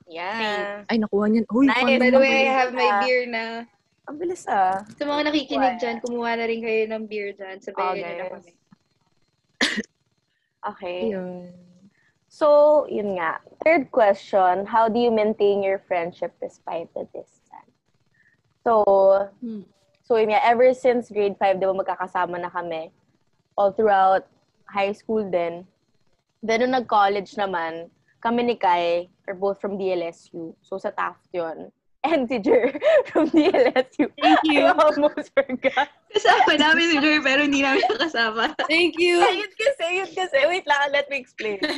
[0.04, 0.82] Yeah.
[0.90, 1.46] Ay, nakuha niyan.
[1.48, 1.80] Uy, Nice.
[1.96, 3.62] By the way, I have my beer na.
[4.04, 4.82] Ang bilis ah.
[4.98, 7.62] Sa mga nakikinig dyan, kumuha na rin kayo ng beer dyan.
[7.62, 8.02] Sabayan Okay.
[8.02, 8.50] nyo na kami.
[10.74, 10.98] Okay.
[11.08, 11.48] Yun.
[12.40, 13.36] So, yun nga.
[13.60, 17.76] Third question, how do you maintain your friendship despite the distance?
[18.64, 18.80] So,
[19.44, 19.68] Hmm.
[20.00, 22.88] so yun nga, ever since grade 5, di ba magkakasama na kami
[23.60, 24.24] all throughout
[24.64, 25.68] high school din.
[26.40, 27.92] Then, nung nag-college naman,
[28.24, 30.56] kami ni Kai are both from DLSU.
[30.64, 31.68] So, sa Taft yun.
[32.08, 32.72] And si Jer
[33.12, 34.08] from DLSU.
[34.16, 34.64] Thank you.
[34.64, 35.92] I almost forgot.
[36.08, 38.56] Kasama namin si Jer, pero hindi namin kasama.
[38.64, 39.20] Thank you.
[39.20, 40.38] Ay, yun kasi, yun kasi.
[40.48, 41.60] Wait lang, let me explain.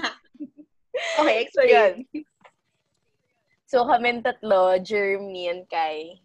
[0.92, 2.06] Okay, So, explain.
[3.64, 6.20] So, kami tatlo, Jeremy and Kai,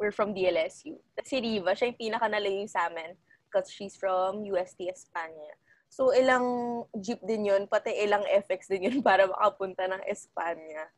[0.00, 0.96] we're from DLSU.
[1.12, 3.12] Tapos si Riva, siya yung pinaka-nalayo sa amin
[3.44, 5.52] because she's from UST Espanya.
[5.92, 10.88] So, ilang jeep din yun, pati ilang FX din yun para makapunta ng Espanya.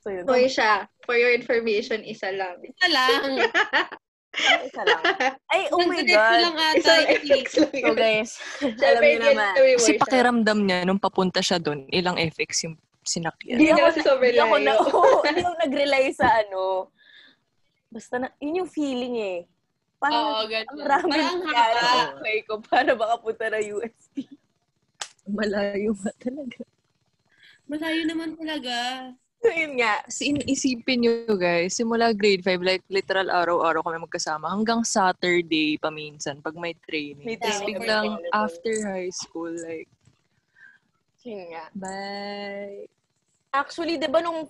[0.00, 0.24] So, yun.
[0.24, 2.64] Hoy siya, for your information, isa lang.
[2.64, 3.20] Isa lang.
[4.34, 5.00] Isa lang.
[5.46, 6.38] Ay, oh my God.
[6.42, 6.78] lang ata.
[6.78, 7.04] Isang.
[7.22, 9.52] FX lang So, guys, alam niyo naman.
[9.78, 13.58] Kasi pakiramdam niya, nung papunta siya doon, ilang FX yung sinakyan.
[13.60, 14.80] Hindi ako si sobrang Hindi ako, na, layo.
[14.90, 16.62] oh, hindi ako nag-rely sa ano.
[17.88, 19.38] Basta na, yun yung feeling eh.
[20.02, 20.68] Parang, Oo, ganun.
[20.68, 22.18] ang Parang haba.
[22.18, 24.26] okay ko para makapunta na UST.
[25.24, 26.60] Malayo ba talaga?
[27.64, 28.76] Malayo naman talaga.
[29.44, 30.00] So, yun nga.
[30.08, 34.48] Kasi inisipin nyo guys, simula grade 5, like literal araw-araw kami magkasama.
[34.48, 37.28] Hanggang Saturday paminsan pag may training.
[37.28, 39.84] May Tapos biglang after high school, like,
[41.28, 41.68] Yun nga.
[41.76, 42.88] bye.
[43.52, 44.48] Actually, di ba nung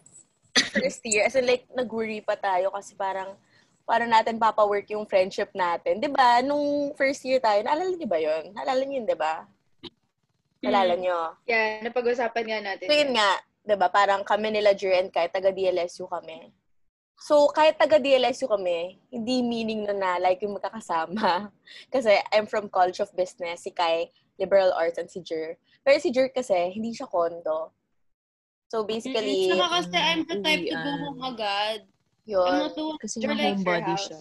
[0.54, 3.34] first year, as in like, nag-worry pa tayo kasi parang,
[3.82, 5.98] para natin papawork yung friendship natin.
[5.98, 6.38] Di ba?
[6.38, 8.54] Nung first year tayo, naalala niyo ba yun?
[8.54, 9.34] Naalala niyo yun, di ba?
[10.62, 11.18] Naalala niyo?
[11.50, 12.86] Yeah, napag-usapan nga natin.
[12.86, 13.42] So, yun nga.
[13.64, 13.88] Di ba?
[13.88, 16.52] Parang kami nila Jer and Kai, taga DLSU kami.
[17.20, 21.48] So, kahit taga-DLSU kami, hindi meaning na na like yung magkakasama.
[21.94, 25.54] Kasi I'm from College of Business, si Kai, Liberal Arts, and si Jer.
[25.86, 27.70] Pero si Jer kasi, hindi siya condo.
[28.72, 31.80] So, basically, Mm, Saka kasi I'm the type to go home agad.
[32.24, 32.56] I'm yun.
[32.56, 34.20] not the one Kasi nga like homebody siya.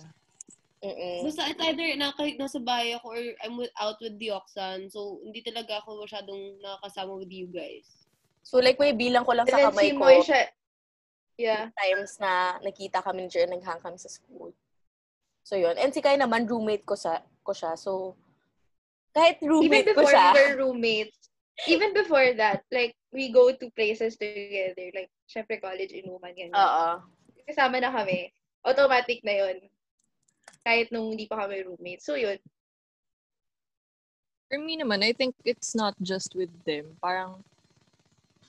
[0.84, 1.20] Mm-mm.
[1.24, 4.92] Basta it's either na kahit nasa bahay ako or I'm with, out with the Oxan.
[4.92, 8.03] So, hindi talaga ako masyadong nakakasama with you guys.
[8.44, 10.42] So, like, may bilang ko lang And sa kamay si ko Moy siya,
[11.40, 11.64] yeah.
[11.80, 14.52] times na nakita kami ni Jer, naghang kami sa school.
[15.48, 15.80] So, yun.
[15.80, 17.80] And si Kai naman, roommate ko, sa, ko siya.
[17.80, 18.20] So,
[19.16, 21.18] kahit Even roommate ko before siya, we were roommates,
[21.72, 24.92] even before that, like, we go to places together.
[24.92, 26.56] Like, syempre college, inuman, ganyan.
[26.56, 26.88] oo.
[27.48, 28.32] Kasama na kami.
[28.64, 29.58] Automatic na yun.
[30.64, 32.04] Kahit nung hindi pa kami roommates.
[32.04, 32.40] So, yun.
[34.52, 36.96] For me naman, I think it's not just with them.
[37.04, 37.44] Parang,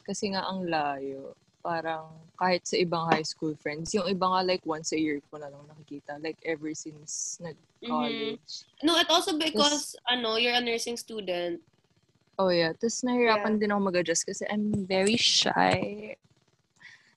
[0.04, 1.32] kasi nga ang layo.
[1.64, 5.40] Parang, kahit sa ibang high school friends, yung iba nga like once a year ko
[5.40, 6.20] na lang nakikita.
[6.20, 8.68] Like ever since nag-college.
[8.84, 11.64] No, it also because, ano, you're a nursing student.
[12.36, 12.76] Oh yeah.
[12.76, 16.12] Tapos nahirapan din ako mag-adjust kasi I'm very shy.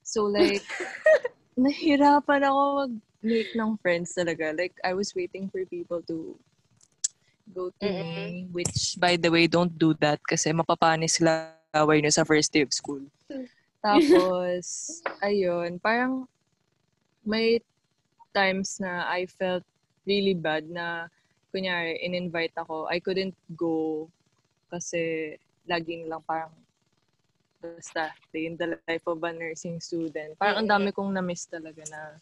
[0.00, 0.64] So like,
[1.58, 4.56] nahirapan ako mag-make ng friends talaga.
[4.56, 6.38] Like, I was waiting for people to
[7.52, 8.46] go to me.
[8.48, 12.62] Which, by the way, don't do that kasi mapapanis sila away nyo sa first day
[12.64, 13.02] of school.
[13.84, 14.64] Tapos,
[15.26, 16.24] ayun, parang
[17.24, 17.60] may
[18.32, 19.64] times na I felt
[20.08, 21.08] really bad na
[21.52, 24.08] kunyari, in-invite ako, I couldn't go
[24.68, 25.36] kasi
[25.68, 26.52] lagi lang parang
[27.58, 30.38] basta day in the life of a nursing student.
[30.38, 32.14] Parang ang dami kong na-miss talaga na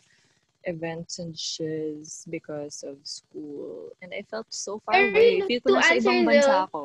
[0.67, 3.93] events and shiz because of school.
[4.03, 5.45] And I felt so far away.
[5.47, 6.81] Feel ko to nasa answer ibang the- bansa ako.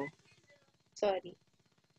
[0.93, 1.33] Sorry.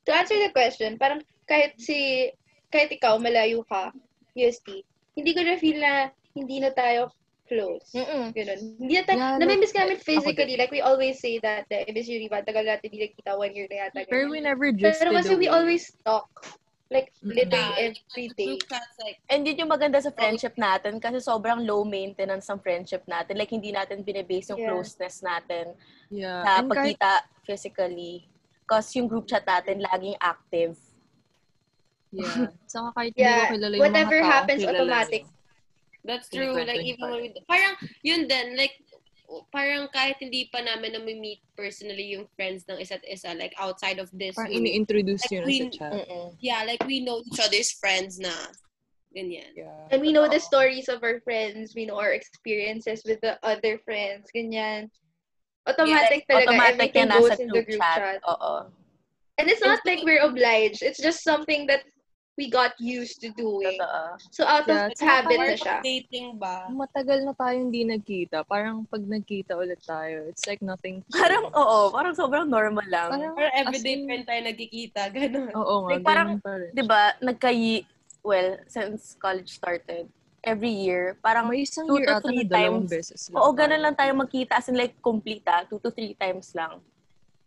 [0.07, 2.31] To answer the question, parang kahit si,
[2.73, 3.95] kahit ikaw, malayo ka,
[4.35, 4.83] UST,
[5.15, 7.13] hindi ko na feel na hindi na tayo
[7.53, 7.93] close.
[7.93, 8.33] Mm-mm.
[8.33, 8.61] Ganun.
[8.81, 10.57] Hindi na tayo, Yeah, namimiss ako physically.
[10.57, 13.69] Like, we always say that, the miss you, Riva, tagal natin hindi nagkita, one year
[13.69, 14.09] na yata.
[14.09, 16.27] Pero we never just Pero kasi we always talk.
[16.89, 18.57] Like, literally Yeah, every day.
[19.01, 23.37] like, And yun yung maganda sa friendship natin kasi sobrang low maintenance ng friendship natin.
[23.37, 24.73] Like, hindi natin binibase yung Yeah.
[24.73, 25.73] closeness natin
[26.13, 26.45] Yeah.
[26.45, 27.13] sa And kahit, pagkita
[27.45, 28.32] physically.
[28.73, 30.75] Kasi yung group chat natin laging active.
[32.11, 32.49] yeah.
[32.73, 35.23] Saka kahit Yeah, hindi ko kilala yung whatever mga taong happens, kilala automatic.
[36.03, 36.53] That's true.
[36.57, 38.75] Like, even when we, parang, yun din, like,
[39.55, 44.11] parang kahit hindi pa namin na-meet personally yung friends ng isa't isa, like, outside of
[44.11, 45.93] this Parang ini-introduce Like, yun we- sa chat.
[45.95, 46.35] Mm-mm.
[46.43, 48.35] Yeah, like, we know each other's friends na.
[49.13, 49.53] Ganyan.
[49.53, 49.93] Yeah.
[49.93, 51.77] And we know the stories of our friends.
[51.77, 54.33] We know our experiences with the other friends.
[54.33, 54.89] Ganyan.
[55.63, 56.43] Automatic talaga.
[56.51, 57.99] Automatic everything yan goes nasa in the group group chat.
[57.99, 58.21] chat.
[58.27, 58.55] Oo.
[59.39, 60.83] And it's not like we're obliged.
[60.83, 61.83] It's just something that
[62.37, 63.77] we got used to doing.
[63.79, 64.05] Totoo.
[64.33, 65.77] So out Yeah, of tsaka habit na siya.
[65.85, 66.65] dating ba?
[66.69, 68.43] Matagal na tayo hindi nagkita.
[68.49, 71.05] Parang pag nagkita ulit tayo, it's like nothing.
[71.13, 71.93] Parang, oo.
[71.93, 73.11] Parang sobrang normal lang.
[73.13, 75.53] Parang, Or everyday in- friend tayo nagkikita, gano'n.
[75.55, 76.53] Oo nga, Like, parang, ganun pa.
[76.73, 77.75] Di ba, nagkayi,
[78.25, 80.09] well, since college started,
[80.43, 82.91] every year, parang May isang two year to three times.
[82.91, 83.39] beses lang.
[83.39, 84.59] Oo, ganun lang tayo magkita.
[84.59, 85.63] As in, like, complete ah.
[85.67, 86.83] Two to three times lang.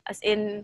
[0.07, 0.63] As in,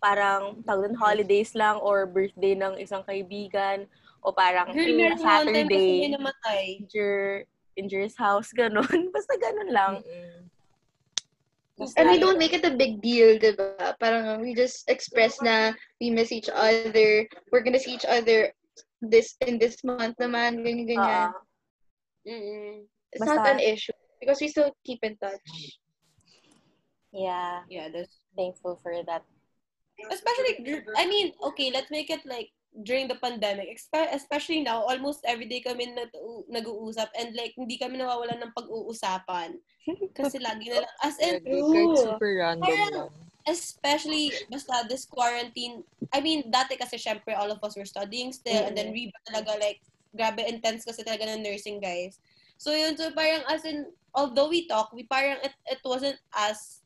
[0.00, 3.88] parang, tawag holidays lang or birthday ng isang kaibigan
[4.20, 6.64] o parang Girl, yung meron one time kasi Saturday, may namatay.
[6.84, 8.84] injure, injure's house, ganun.
[9.16, 9.92] Basta ganun lang.
[11.80, 13.96] Basta, And we don't make it a big deal, diba?
[13.96, 17.24] Parang we just express na we miss each other.
[17.48, 18.52] We're gonna see each other
[19.00, 21.32] this in this month naman, ganyan, ganyan.
[21.32, 21.40] Oo.
[22.26, 22.84] Mm-mm.
[23.12, 23.96] It's not Basta- an issue.
[24.20, 25.40] Because we still keep in touch.
[27.12, 29.24] yeah, Yeah, that's thankful for that.
[30.12, 30.60] especially
[30.96, 32.48] I mean, okay, let's make it like
[32.84, 36.14] during the pandemic, Espe- especially now, almost every day kami nag-
[36.48, 39.58] nag-uusap and like hindi kami nawawalan ng pag-uusapan.
[40.16, 41.96] Kasi lagi na lang, as in, Yeah, True.
[41.96, 43.10] super random Parang- lang.
[43.48, 48.68] especially basta this quarantine, I mean, dati kasi syempre all of us were studying still
[48.68, 49.80] and then we talaga like,
[50.16, 52.18] grabe intense kasi talaga ng nursing guys.
[52.60, 56.84] So yun, so parang as in, although we talk, we parang it, it wasn't as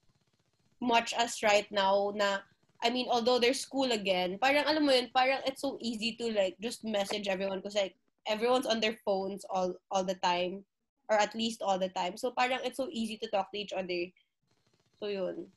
[0.80, 2.44] much as right now na
[2.84, 6.28] I mean, although there's school again, parang alam mo yun, parang it's so easy to
[6.36, 7.96] like just message everyone because like
[8.28, 10.64] everyone's on their phones all all the time
[11.08, 12.16] or at least all the time.
[12.20, 14.12] So parang it's so easy to talk to each other.
[15.00, 15.48] So yun.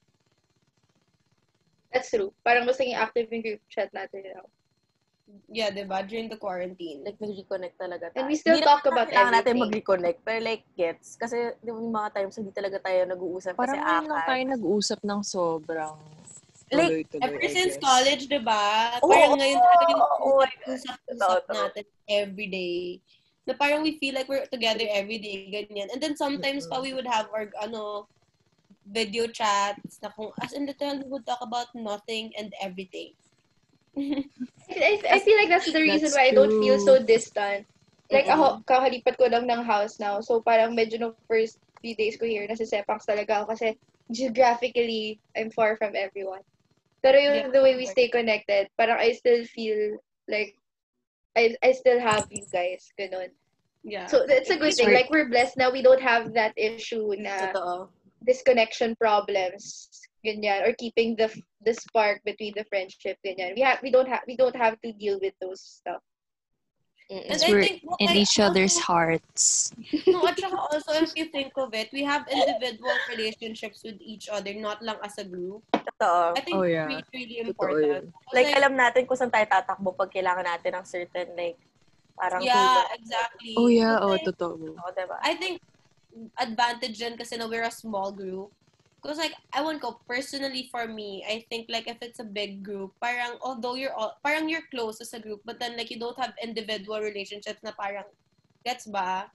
[1.91, 2.31] That's true.
[2.43, 4.47] Parang mas naging active yung group chat natin now.
[5.51, 6.07] Yeah, diba?
[6.07, 7.03] During the quarantine.
[7.03, 8.23] Like, nag-reconnect talaga tayo.
[8.23, 9.63] And we still Hindi talk about kailangan natin everything.
[9.67, 10.19] mag-reconnect.
[10.23, 11.19] Pero like, gets.
[11.19, 14.27] Kasi, di ba, yung mga times hindi talaga tayo nag-uusap kasi Parang ngayon lang akad.
[14.31, 15.95] tayo nag-uusap ng sobrang
[16.67, 17.83] Like, tuloy-tuloy, Ever I since guess.
[17.83, 18.63] college, diba?
[19.03, 20.31] Oo, Parang ngayon talaga yung oo,
[20.67, 22.79] usap-usap natin every day.
[23.47, 25.87] Na parang we feel like we're together every day, ganyan.
[25.91, 28.07] And then sometimes pa we would have our, ano,
[28.87, 33.11] video chats na kung, as in literally we would talk about nothing and everything.
[33.97, 37.65] I, I feel like that's the reason That's why I don't feel so distant.
[38.11, 40.21] Like ako, kakalipat ko lang ng house now.
[40.21, 43.75] So parang medyo no first few days ko here, nasa Sepangs talaga ako kasi
[44.11, 46.43] geographically, I'm far from everyone.
[47.03, 47.51] Pero yung Yeah.
[47.51, 49.99] the way we stay connected, parang I still feel
[50.31, 50.55] like
[51.35, 52.87] I I still have you guys.
[52.97, 53.29] Ganun.
[53.83, 54.07] Yeah.
[54.07, 54.89] So it's a good It's thing.
[54.89, 55.03] right.
[55.05, 57.91] Like we're blessed now we don't have that issue na Totoo.
[58.25, 59.87] disconnection problems
[60.25, 61.29] ganyan or keeping the
[61.61, 63.53] the spark between the friendship ganyan.
[63.55, 66.01] We have we don't have we don't have to deal with those stuff.
[67.07, 69.71] And we're think what in I each other's also- hearts.
[70.11, 74.27] No, at saka also, if you think of it, we have individual relationships with each
[74.27, 75.63] other, not lang as a group.
[75.71, 76.35] Totoo.
[76.35, 76.83] I think Oh, it's yeah.
[76.91, 77.87] really, really Totoo important.
[77.87, 78.03] yun.
[78.35, 81.55] Like, alam natin kung saan tayo tatakbo pag kailangan natin ng certain, like,
[82.19, 82.91] parang yeah, tulong.
[82.99, 83.53] exactly.
[83.55, 84.75] Oh yeah, oh like, totoo.
[84.75, 85.15] Oo, diba?
[85.23, 85.63] I think
[86.35, 88.51] advantage din kasi na we're a small group.
[89.01, 92.63] Because like, I won't go personally for me, I think like if it's a big
[92.63, 95.99] group, parang although you're all, parang you're close as a group, but then like you
[95.99, 98.09] don't have individual relationships na parang,
[98.65, 99.29] gets ba?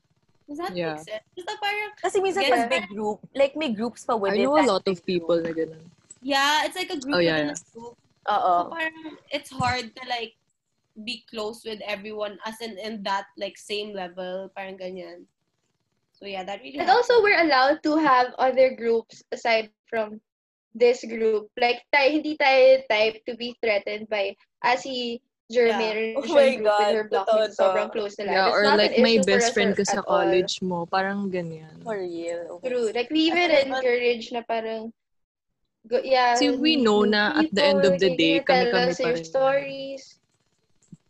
[0.50, 0.98] Does that Yeah.
[0.98, 1.24] make sense?
[1.38, 2.50] Basta parang, Kasi minsan Yeah.
[2.58, 5.54] pag big group, like may groups pa I within know a lot of people na
[5.54, 5.86] ganun.
[6.20, 7.58] yeah, it's like a group Oh, yeah, within yeah.
[7.58, 7.94] a group.
[8.26, 8.54] Oo.
[8.58, 10.34] So parang it's hard to like
[11.06, 15.24] be close with everyone as in in that like same level, parang ganyan.
[16.22, 20.22] So yeah, that really And also we're allowed to have other groups aside from
[20.70, 21.50] this group.
[21.58, 25.18] Like tayo hindi tayo type to be threatened by as si
[25.50, 26.38] Jeremy Oh yeah.
[26.38, 27.94] my group God, with her block totoo is sobrang to.
[27.98, 28.30] close nila.
[28.30, 30.22] Yeah, That's or like my best friend ko sa at all.
[30.22, 31.82] college mo, parang ganyan.
[31.82, 32.62] For real.
[32.62, 32.94] True.
[32.94, 34.94] Like we even encourage na parang
[35.90, 36.38] go, yeah.
[36.38, 39.26] Kasi we know na at the end of the day, kami-kami us pa your rin.
[39.26, 40.02] stories.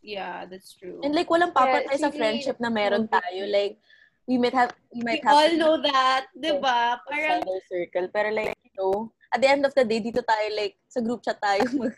[0.01, 0.99] Yeah, that's true.
[1.05, 3.21] And like, walang papatay Yeah, sa friendship na meron Okay.
[3.21, 3.47] tayo.
[3.47, 3.79] Like,
[4.27, 6.99] we might have, we we have all know that, 'di ba?
[7.07, 8.07] Parang outsider circle.
[8.07, 11.19] Pero like, you know, at the end of the day, dito tayo like, sa group
[11.23, 11.95] chat tayo mag,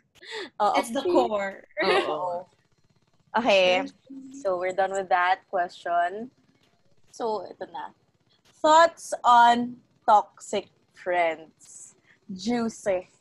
[0.57, 1.13] uh, it's the update.
[1.13, 1.55] core.
[1.83, 2.45] Oo.
[3.35, 3.83] Okay.
[4.31, 6.31] So, we're done with that question.
[7.11, 7.91] So, ito na.
[8.63, 9.75] Thoughts on
[10.07, 11.91] toxic friends?
[12.31, 13.11] Juicy.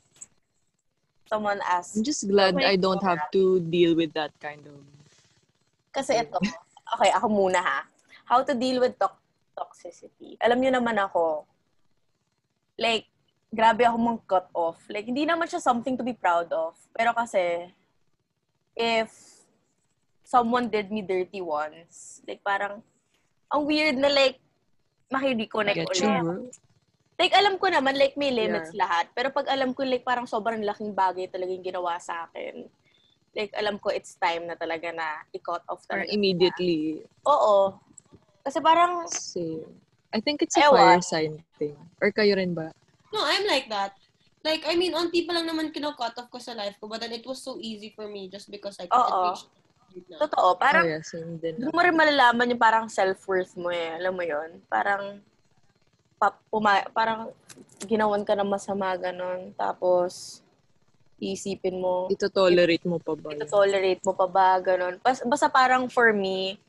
[1.27, 1.99] Someone asked.
[1.99, 4.79] I'm just glad Oh I don't have to deal with that kind of...
[5.91, 6.39] Kasi ito.
[6.95, 7.83] Okay, ako muna ha.
[8.25, 9.21] How to deal with to-
[9.55, 10.37] toxicity.
[10.41, 11.45] Alam niyo naman ako,
[12.81, 13.07] like,
[13.55, 14.83] grabe ako mong cut off.
[14.91, 16.75] Like, hindi naman siya something to be proud of.
[16.91, 17.71] Pero kasi,
[18.75, 19.13] if
[20.27, 22.83] someone did me dirty once, like, parang,
[23.53, 24.43] ang weird na like,
[25.13, 26.51] makiriconnect Get ulit.
[27.15, 29.07] Like, alam ko naman, like, may limits lahat.
[29.15, 32.67] Pero pag alam ko, like, parang sobrang laking bagay talaga yung ginawa sa akin.
[33.31, 36.11] Like, alam ko, it's time na talaga na i-cut off talaga.
[36.11, 37.07] immediately.
[37.23, 37.79] Oo.
[38.45, 39.65] Kasi parang, Same.
[40.15, 40.79] I think it's a Ewan.
[40.79, 41.75] fire sign thing.
[41.99, 42.71] Or kayo rin ba?
[43.11, 43.97] No, I'm like that.
[44.45, 47.17] Like, I mean, onti pa lang naman kino-cut off ko sa life ko, but then
[47.17, 49.33] it was so easy for me just because like, Oo.
[49.33, 49.49] it reached
[50.13, 50.21] na.
[50.21, 51.57] totoo, oh, parang, yeah, same din.
[51.57, 53.97] doon mo rin malalaman yung parang self-worth mo eh.
[53.97, 55.19] Alam mo yon Parang,
[56.21, 57.33] pa, puma, parang,
[57.89, 59.57] ginawan ka ng masama, ganon.
[59.57, 60.45] Tapos,
[61.17, 63.33] iisipin mo, Ito tolerate mo pa ba?
[63.33, 63.49] yun?
[63.49, 65.01] tolerate mo pa ba, ganon.
[65.01, 66.61] Bas, basta parang for me,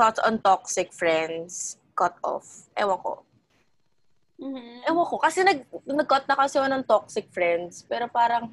[0.00, 2.64] thoughts on toxic friends, cut off.
[2.72, 3.20] Ewan ko.
[4.40, 4.88] Mhm.
[4.88, 5.20] Ewan ko.
[5.20, 7.84] Kasi nag, nag-cut na kasi ako ng toxic friends.
[7.84, 8.48] Pero parang,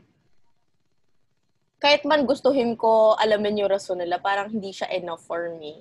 [1.79, 5.79] kahit man gustuhin ko alamin yung rason nila, parang hindi siya enough for me.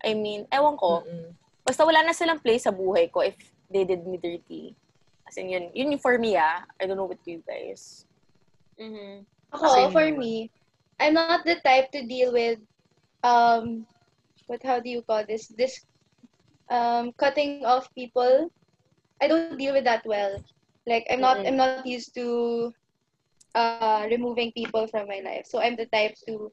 [0.00, 1.04] I mean, ewan ko.
[1.04, 1.36] Mm-mm.
[1.60, 3.36] Basta wala na silang place sa buhay ko if
[3.68, 4.72] they did me dirty.
[5.28, 6.64] As in, yun, yun yung for me, ah.
[6.80, 8.08] I don't know with you guys.
[8.80, 9.28] Mhm.
[9.52, 10.48] Ako, Same for me,
[10.96, 12.64] I'm not the type to deal with,
[13.20, 13.84] um,
[14.46, 15.48] what, how do you call this?
[15.48, 15.84] This,
[16.70, 18.50] um, cutting off people.
[19.20, 20.42] I don't deal with that well.
[20.86, 21.46] Like, I'm not.
[21.46, 22.72] I'm not used to,
[23.54, 25.46] uh, removing people from my life.
[25.46, 26.50] So I'm the type to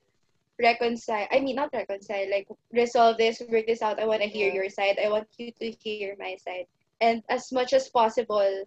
[0.60, 4.00] reconcile, I mean, not reconcile, like, resolve this, work this out.
[4.00, 5.00] I want to hear your side.
[5.04, 6.68] I want you to hear my side.
[7.02, 8.66] And as much as possible,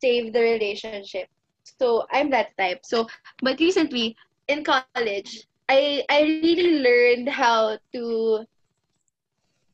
[0.00, 1.28] save the relationship.
[1.78, 2.80] So I'm that type.
[2.84, 3.06] So
[3.42, 4.16] but recently
[4.48, 8.44] in college, I I really learned how to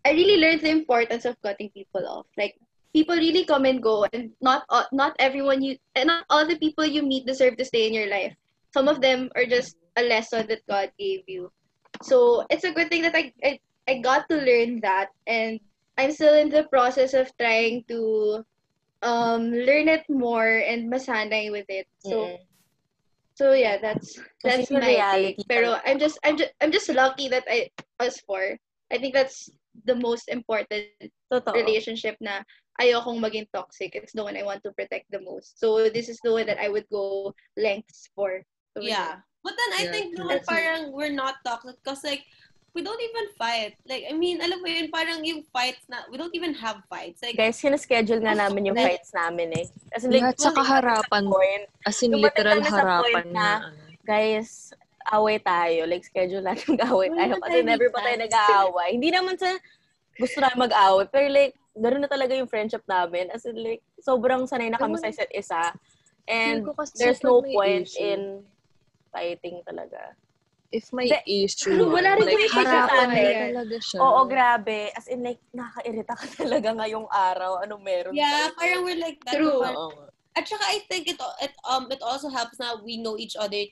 [0.04, 2.26] I really learned the importance of cutting people off.
[2.36, 2.56] Like
[2.92, 6.58] people really come and go, and not all- not everyone you and not all the
[6.58, 8.34] people you meet deserve to stay in your life.
[8.74, 11.50] Some of them are just a lesson that God gave you.
[12.02, 15.60] So it's a good thing that I I, I got to learn that, and
[15.98, 18.44] I'm still in the process of trying to
[19.02, 21.86] um learn it more and masanay with it.
[21.98, 22.38] So Mm-mm.
[23.42, 25.50] So yeah, that's that's my reality take.
[25.50, 25.82] Pero.
[25.82, 28.54] I'm just I'm just I'm just lucky that I us four.
[28.94, 29.50] I think that's
[29.82, 30.86] the most important
[31.26, 31.58] Totoo.
[31.58, 32.46] relationship na
[32.78, 33.98] ayokong maging toxic.
[33.98, 35.58] It's the one I want to protect the most.
[35.58, 38.46] So this is the one that I would go lengths for.
[38.78, 39.18] So, Yeah.
[39.42, 40.38] But then I Yeah, think me.
[40.46, 42.22] parang we're not toxic because like
[42.72, 43.76] we don't even fight.
[43.84, 47.20] Like I mean, alam mo yun, parang yung fights na we don't even have fights.
[47.20, 49.66] Like Guys, sinaschedule nga namin yung Like- fights namin eh.
[49.92, 51.22] As in, Yeah, at saka dumating kami sa harapan.
[51.28, 53.32] point, As in, literal sa harapan na.
[53.32, 53.76] na- ano.
[54.02, 54.72] guys,
[55.12, 55.84] away tayo.
[55.86, 57.38] Like, schedule natin mag-away tayo.
[57.38, 58.88] Kasi never pa tayo nag-aaway.
[58.96, 59.52] Hindi naman sa
[60.16, 61.06] gusto na mag-away.
[61.12, 63.28] Pero like, gano'n na talaga yung friendship namin.
[63.30, 65.70] As in like, sobrang sanay na kami sa isa't isa.
[66.24, 66.64] And
[66.96, 68.20] there's no point issue, in
[69.10, 70.14] fighting talaga.
[70.72, 71.44] If may Hindi.
[71.44, 73.12] issue, Wala rin like, pagkakataon.
[73.52, 73.98] talaga siya.
[74.00, 74.88] Oo, grabe.
[74.96, 77.60] As in like, nakaka-irita ka talaga ngayong araw.
[77.60, 78.56] Anong meron yeah, sa'yo?
[78.56, 79.36] parang we're like that.
[79.36, 79.60] True.
[79.60, 80.08] Oo.
[80.32, 83.68] At saka I think it it um it also helps na we know each other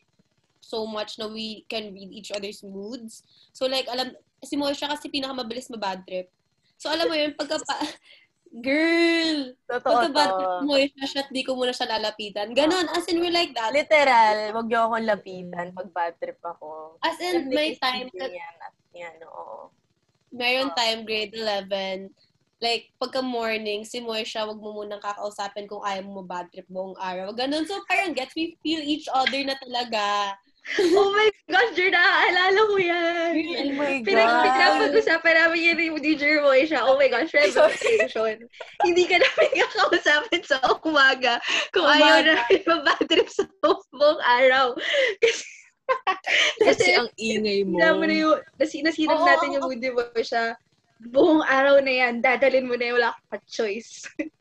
[0.61, 3.25] so much na we can read each other's moods.
[3.57, 4.13] So like alam
[4.45, 6.29] si Moisha kasi pinakamabilis mabad trip.
[6.77, 7.81] So alam mo yun pagka pa,
[8.51, 10.59] girl, Totoo pagka bad trip to.
[10.67, 12.51] mo Moisha siya, di ko muna siya lalapitan.
[12.51, 13.71] Ganon, as in we're like that.
[13.71, 16.99] Literal, wag niyo akong lapitan pag bad trip ako.
[17.01, 19.71] As in may time Yan, yan, at yan, oo.
[20.35, 22.11] meron time grade 11
[22.61, 26.93] like, pagka morning, si Moisha, wag mo munang kakausapin kung ayaw mo bad trip buong
[27.01, 27.33] araw.
[27.33, 27.65] Ganon.
[27.65, 30.37] So, parang gets we feel each other na talaga.
[30.79, 33.33] Oh my gosh, Jer, naaalala ko yan.
[33.35, 34.45] Oh my Pinag God.
[34.47, 36.87] pinapag-usapan namin yun ni DJ Boy siya.
[36.87, 38.47] Oh my gosh, revelation.
[38.87, 41.43] Hindi ka namin kakausapin sa umaga
[41.75, 42.31] kung ayaw Umaga.
[42.39, 44.67] namin mabad trip sa buong araw.
[45.19, 45.43] Kasi,
[46.63, 47.83] Kasi ang ingay mo.
[47.83, 50.55] Sinabi mo na yung, nasi, nasinag Oo, natin yung mood Boy siya.
[51.11, 54.07] Buong araw na yan, dadalin mo na yung wala ka choice.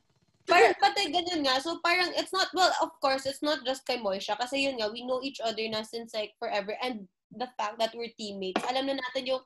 [0.49, 1.61] Parang, pati ganyan nga.
[1.61, 4.33] So, parang, it's not, well, of course, it's not just kay Moisha.
[4.35, 6.73] Kasi yun nga, we know each other na since like forever.
[6.81, 9.43] And the fact that we're teammates, alam na natin yung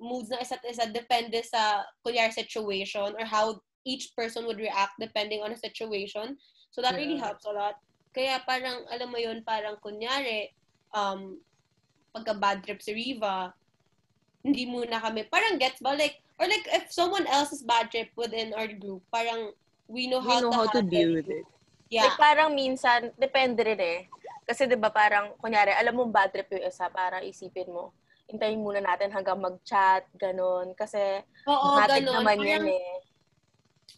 [0.00, 5.44] moods na isa't isa depende sa, kunyari, situation or how each person would react depending
[5.44, 6.40] on the situation.
[6.72, 7.30] So, that really Yeah.
[7.30, 7.76] helps a lot.
[8.16, 10.52] Kaya parang, alam mo yun, parang kunyari,
[10.96, 11.40] um,
[12.12, 13.52] pagka bad trip si Riva,
[14.44, 15.96] hindi muna kami, parang gets ba?
[15.96, 19.52] Like, or like, if someone else's bad trip within our group, parang,
[19.92, 21.44] we know We how, know to, how to deal with it.
[21.92, 22.08] Yeah.
[22.08, 24.00] Like, parang minsan, depende rin eh.
[24.48, 27.92] Kasi 'di ba parang, kunyari, alam mo bad trip yung isa, parang isipin mo,
[28.26, 30.72] hintayin muna natin hanggang mag-chat, ganun.
[30.72, 32.16] Kasi, Oo, matik ganun.
[32.24, 32.96] naman Parang yan eh.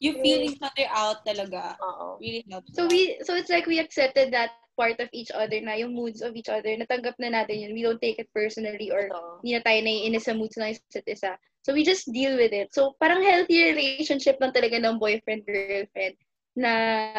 [0.02, 1.78] you feel each other out talaga.
[1.80, 2.18] Oo.
[2.18, 2.74] Really helps.
[2.74, 6.18] So we so it's like we accepted that part of each other na yung moods
[6.18, 6.74] of each other.
[6.74, 7.72] Natanggap na natin yun.
[7.72, 9.38] We don't take it personally or Ito.
[9.40, 11.38] hindi na tayo naiinis sa moods ng isa't isa.
[11.64, 12.76] So we just deal with it.
[12.76, 16.14] So parang healthy relationship lang talaga ng boyfriend-girlfriend
[16.54, 16.72] na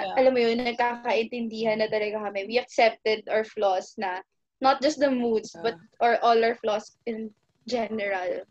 [0.05, 0.15] Yeah.
[0.21, 2.45] alam mo yun, nagkakaintindihan na talaga kami.
[2.47, 4.21] We accepted our flaws na
[4.61, 7.33] not just the moods, but or all our flaws in
[7.67, 8.45] general.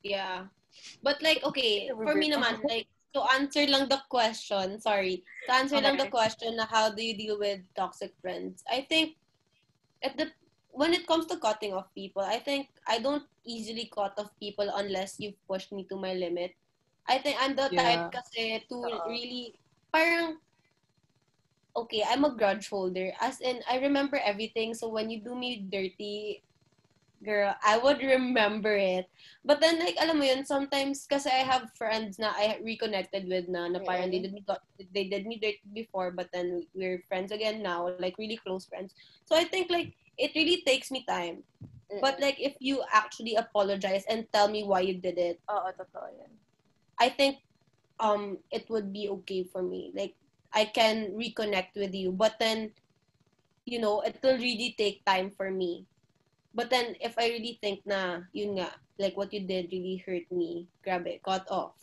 [0.00, 0.48] Yeah.
[1.02, 5.80] But like, okay, for me naman, like, to answer lang the question, sorry, to answer
[5.80, 6.16] lang the Okay.
[6.16, 9.16] question na how do you deal with toxic friends, I think,
[10.04, 10.30] at the,
[10.76, 14.68] when it comes to cutting off people, I think I don't easily cut off people
[14.76, 16.52] unless you've pushed me to my limit.
[17.08, 18.12] I think I'm the type Yeah.
[18.12, 19.08] kasi to Oo.
[19.08, 19.56] really,
[19.88, 20.36] parang,
[21.72, 23.08] okay, I'm a grudge holder.
[23.24, 24.76] As in, I remember everything.
[24.76, 26.44] So when you do me dirty,
[27.24, 29.08] girl, I would remember it.
[29.48, 33.48] But then, like, alam mo yun, sometimes, kasi I have friends na I reconnected with
[33.48, 34.60] na, na parang they did me, got,
[34.92, 38.92] they did me dirty before, but then we're friends again now, like, really close friends.
[39.24, 41.44] So I think, like, it really takes me time.
[42.02, 46.10] But, like, if you actually apologize and tell me why you did it, Oo, totoo
[46.18, 46.32] yan.
[46.98, 47.40] I think
[48.00, 49.92] um it would be okay for me.
[49.94, 50.14] Like
[50.52, 52.72] I can reconnect with you, but then
[53.66, 55.86] you know, it will really take time for me.
[56.54, 60.24] But then if I really think na yun nga, like what you did really hurt
[60.30, 61.76] me, grab it, cut off.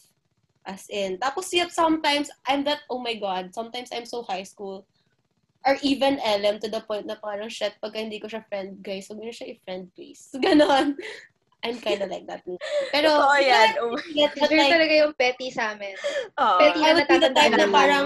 [0.66, 4.88] As in, tapos yet sometimes I'm that, oh my God, sometimes I'm so high school
[5.66, 9.08] or even LM to the point na parang shit, pagka hindi ko siya friend, guys,
[9.08, 10.32] huwag niyo siya i-friend, please.
[10.44, 11.00] Ganon.
[11.64, 12.44] I'm kind of like that.
[12.92, 13.80] Pero, Totoo yan.
[13.80, 15.96] Oh, but Jer like, talaga yung petty sa amin.
[16.36, 16.60] Oo.
[16.60, 18.06] Petty I na would be the natatandaan type na parang,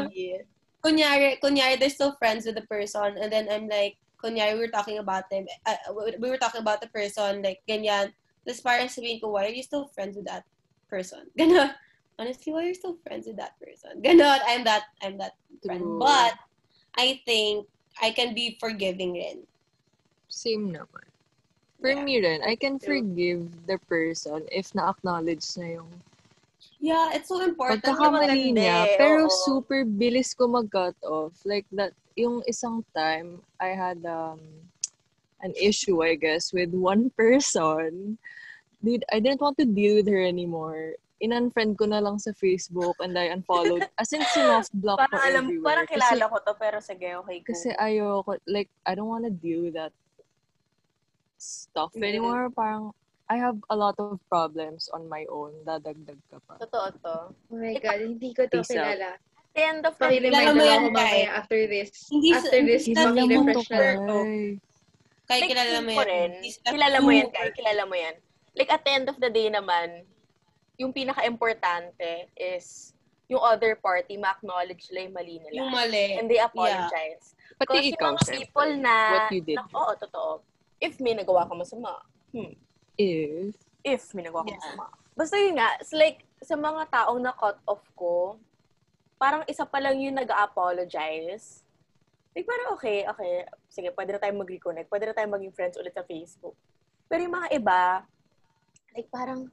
[0.85, 4.73] kunyari, kunyari, they're still friends with the person, and then I'm like, kunyari, we were
[4.73, 5.73] talking about them, uh,
[6.21, 8.13] we were talking about the person, like, ganyan,
[8.47, 10.47] tapos parang sabihin ko, why are you still friends with that
[10.87, 11.27] person?
[11.39, 11.75] Ganon.
[12.17, 14.01] Honestly, why are you still friends with that person?
[14.01, 15.33] Ganon, I'm that, I'm that
[15.65, 15.81] friend.
[15.81, 15.99] True.
[15.99, 16.33] But,
[16.97, 17.67] I think,
[18.01, 19.45] I can be forgiving rin.
[20.29, 21.05] Same naman.
[21.79, 22.03] For Yeah.
[22.03, 25.89] me rin, I can forgive the person if na-acknowledge na yung
[26.81, 27.81] Yeah, it's so important.
[27.81, 28.85] pagkakamali niya.
[28.85, 29.33] eh, Pero oo.
[29.45, 31.33] super bilis ko mag-cut off.
[31.45, 34.41] Like that, yung isang time, I had um,
[35.41, 38.17] an issue, I guess, with one person.
[38.77, 40.93] dude, I didn't want to deal with her anymore.
[41.17, 43.89] In-unfriend ko na lang sa Facebook and I unfollowed.
[43.97, 45.65] As in, sinoff-block ko Parang alam, everywhere.
[45.65, 47.49] parang Kasi- kilala ko to, pero sige, okay ko.
[47.53, 49.93] Kasi ayoko, like, I don't wanna deal with that
[51.37, 52.05] stuff Mm.
[52.05, 52.49] anymore.
[52.53, 52.93] Parang,
[53.27, 55.51] I have a lot of problems on my own.
[55.65, 56.61] Dadagdag ka pa.
[56.63, 57.15] Totoo to.
[57.33, 58.87] Oh my God, hindi ko to Peace out.
[58.87, 59.09] kilala.
[59.17, 61.01] At the end of the Pakiremind Kilala mo yan, ako Kai.
[61.01, 61.89] mamaya after this.
[62.07, 63.97] Hindi after this, maki-refresh na lang.
[64.05, 64.37] Kai.
[65.27, 66.31] Kaya Like, kilala mo ko yan.
[66.63, 67.49] Kilala mo yan, Kai.
[67.51, 68.15] Kilala mo yan.
[68.55, 70.05] Like, at the end of the day naman,
[70.77, 72.93] yung pinaka-importante is
[73.27, 75.57] yung other party ma-acknowledge nila yung mali nila.
[75.59, 76.05] Yung mali.
[76.15, 77.35] And they apologize.
[77.59, 78.37] Pati Kasi ikaw, mga syempre.
[78.39, 79.57] people na, What you did.
[79.57, 80.31] na oo, totoo.
[80.79, 81.91] If may nagawa ka masama,
[82.31, 82.53] hmm,
[82.97, 83.53] If,
[83.83, 84.61] if may nagawa ka Yeah.
[84.61, 84.85] masama.
[85.17, 88.37] Basta yun nga, it's like, sa mga taong na-cut off ko,
[89.17, 91.65] parang isa pa lang yung nag-apologize.
[92.37, 95.97] Like, parang okay, okay, sige, pwede na tayong mag-reconnect, pwede na tayong maging friends ulit
[95.97, 96.53] sa Facebook.
[97.09, 98.05] Pero yung mga iba,
[98.93, 99.49] like, parang,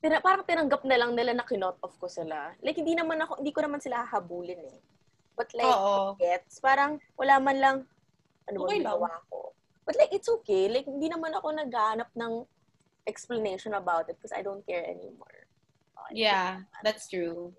[0.00, 2.56] tina- parang tinanggap na lang nila na kinot off ko sila.
[2.64, 4.78] Like, hindi naman ako, hindi ko naman sila hahabulin eh.
[5.36, 6.16] But like, Oo.
[6.16, 7.76] gets, parang wala man lang,
[8.48, 8.96] ano ba Okay lang.
[8.96, 9.52] ginawa ko.
[9.84, 10.68] But like, it's okay.
[10.68, 12.44] Like, hindi naman ako naghahanap ng
[13.08, 15.48] explanation about it because I don't care anymore.
[16.08, 16.24] Okay.
[16.26, 17.52] Yeah, that's true.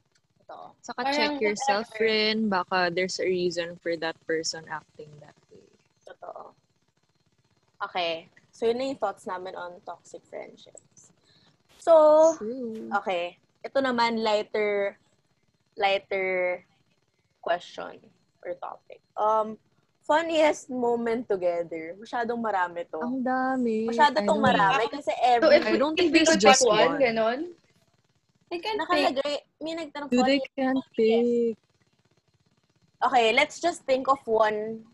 [0.45, 0.75] Ito.
[0.81, 2.05] saka Parang check yourself whatever.
[2.05, 2.37] rin.
[2.49, 5.65] Baka there's a reason for that person acting that way.
[6.05, 6.53] Totoo.
[7.81, 8.27] Okay.
[8.51, 10.83] So, yun na yung thoughts namin on toxic friendships.
[11.81, 12.93] So, True.
[13.01, 13.41] okay.
[13.65, 15.01] Ito naman, lighter,
[15.73, 16.61] lighter
[17.41, 17.97] question
[18.45, 19.01] or topic.
[19.17, 19.57] Um,
[20.05, 21.97] funniest moment together.
[21.97, 23.01] Masyadong marami to.
[23.01, 23.89] Ang dami.
[23.89, 24.93] Masyado I tong don't marami know.
[24.93, 27.01] kasi So, every if, I don't think there's pick just one, one.
[27.01, 27.39] ganon.
[28.51, 28.81] I can pick.
[28.85, 30.37] nakalagay, may nagtanong I funny.
[30.53, 31.55] can't pick.
[33.01, 34.85] Okay, let's just think of one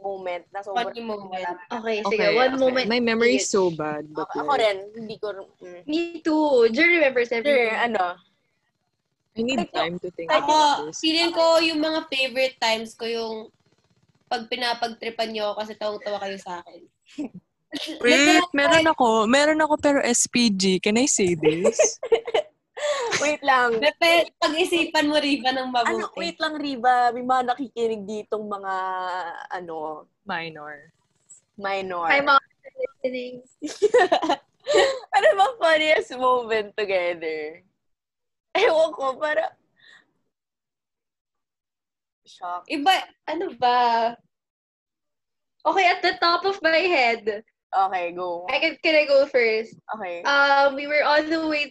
[0.00, 1.56] moment na sobrang Funny moment.
[1.68, 2.16] Okay, sige.
[2.18, 2.60] Okay, one okay.
[2.60, 2.86] moment.
[2.88, 4.08] My memory is so bad.
[4.10, 5.26] But Okay, ako like, rin, hindi ko,
[5.60, 5.80] mm.
[5.86, 6.68] Me too.
[6.72, 7.76] Jer remembers Sure, everything.
[7.76, 8.16] ano,
[9.30, 10.98] I need time to think kahit- about Ako, this.
[10.98, 13.34] feeling ko yung mga favorite times ko yung
[14.26, 16.80] pag pinapagtripan nyo ako kasi tawang-tawa kayo sa akin.
[18.02, 19.26] Wait, meron ako.
[19.26, 20.82] Meron ako pero SPG.
[20.82, 21.78] Can I say this?
[23.22, 23.78] wait lang.
[23.78, 26.00] Pepe, pag-isipan mo Riva ng mabuti.
[26.00, 27.12] Ano, wait lang, Riva.
[27.12, 28.74] May mga nakikinig ditong mga,
[29.52, 30.92] ano, Minor.
[31.56, 32.08] minor.
[32.08, 32.40] Hi, mom.
[33.02, 33.44] Listening.
[35.16, 37.60] ano bang funniest moment together?
[38.56, 39.52] Ewan ko, para...
[42.24, 42.70] Shock.
[42.70, 44.14] Iba, Ano ba?
[45.60, 48.46] Okay, at the top of my head, Okay, go.
[48.50, 49.78] I can, can I go first?
[49.94, 50.22] Okay.
[50.26, 51.70] Um, we were on the way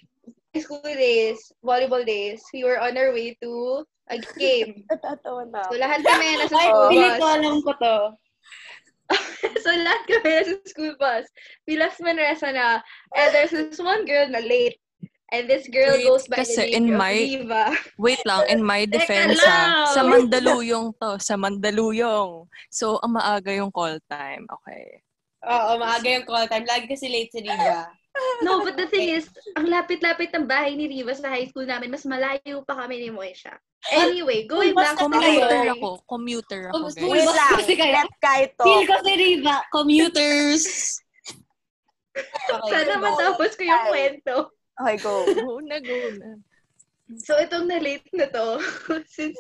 [0.58, 2.42] school days, volleyball days.
[2.54, 4.82] We were on our way to a game.
[4.90, 7.36] Na So, lahat kami nasa ay, school ko bus.
[7.38, 7.98] alam ko to.
[9.62, 11.26] so, lahat kami nasa school bus.
[11.70, 12.82] We left Manresa na.
[13.14, 14.82] And there's this one girl na late.
[15.30, 17.64] And this girl Wait, goes by kasi the name in of my- Riva.
[18.02, 19.86] Wait lang, in my defense lang.
[19.86, 22.50] ah, sa Mandaluyong to, sa Mandaluyong.
[22.74, 24.50] So, ang maaga yung call time.
[24.50, 25.06] Okay.
[25.46, 26.66] Oo, maaga yung call time.
[26.66, 27.86] Lagi kasi late si Riva.
[28.42, 31.92] No, but the thing is, ang lapit-lapit ng bahay ni Riva sa high school namin,
[31.92, 33.56] mas malayo pa kami ni Moesha.
[33.92, 35.70] Anyway, going Basta back to my Commuter story.
[35.72, 35.90] ako.
[36.04, 36.98] Commuter ako, Kung- guys.
[37.00, 37.52] Wait Basta lang.
[37.56, 40.64] kasi kayo- Kai Feel ko si Riva, commuters.
[42.20, 42.72] Okay.
[42.76, 44.36] Sana matapos ko yung kwento.
[44.80, 45.14] Okay, go.
[45.32, 46.30] Go na, go na.
[47.24, 48.60] So, itong na-late na to,
[49.16, 49.38] since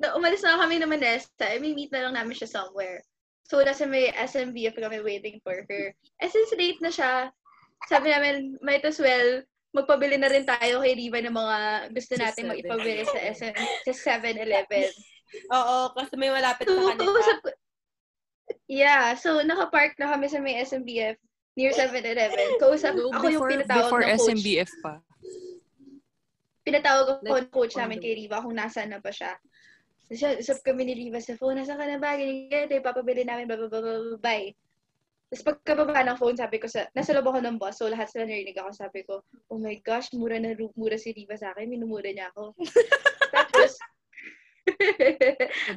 [0.00, 3.02] na umalis na kami ng Manesa, I mean, meet na lang namin siya somewhere.
[3.44, 5.84] So, nasa may SMBF kami waiting for her.
[6.22, 7.34] Eh, since late na siya,
[7.86, 11.56] sabi namin, might as well, magpabili na rin tayo kay Riva ng mga
[11.94, 12.50] gusto Sa natin 7-Eleven.
[12.50, 13.54] magipabili sa SM,
[13.86, 14.88] sa 7-Eleven.
[15.54, 17.38] Oo, kasi may malapit So, sa kanila.
[17.38, 17.48] ko,
[18.66, 21.14] yeah, so nakapark na kami sa may SMBF
[21.54, 22.58] near 7-Eleven.
[22.58, 24.26] Kausap, So, ako yung pinatawag before ng coach.
[24.26, 24.94] SMBF pa.
[26.60, 29.32] pinatawag ako ng coach namin kay Riva kung nasaan na pa siya.
[30.10, 32.18] Tapos usap kami ni Riva sa phone, nasa ka na ba?
[32.18, 34.50] Ganyan, ganyan, papabili namin, blah, blah, blah, blah, blah, bye.
[35.30, 38.26] Tapos pagkababa ng phone, sabi ko sa, nasa loob ako ng bus, so lahat sila
[38.26, 42.10] narinig ako, sabi ko, oh my gosh, mura na mura si Riva sa akin, minumura
[42.10, 42.58] niya ako.
[43.34, 43.78] Tapos,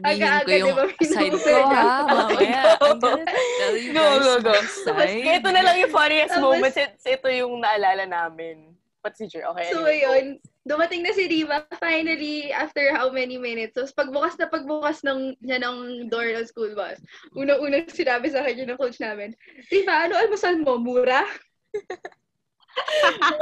[0.01, 2.01] Aga-aga, yung di ba, side ko, ha?
[2.01, 4.54] Mamaya, I'm gonna tell you guys go.
[4.54, 5.22] my side.
[5.22, 8.72] Mas, ito na lang yung funniest Tapos- ito yung naalala namin.
[9.04, 9.68] But okay.
[9.68, 10.08] so anyway, go.
[10.16, 10.28] ayun,
[10.64, 13.76] dumating na si Riva finally after how many minutes.
[13.76, 17.04] So pagbukas na pagbukas ng niya ng door ng school bus,
[17.36, 19.36] unang-unang sinabi sa akin yun ng coach namin,
[19.68, 20.80] Riva, ano almusal mo?
[20.80, 21.28] Mura?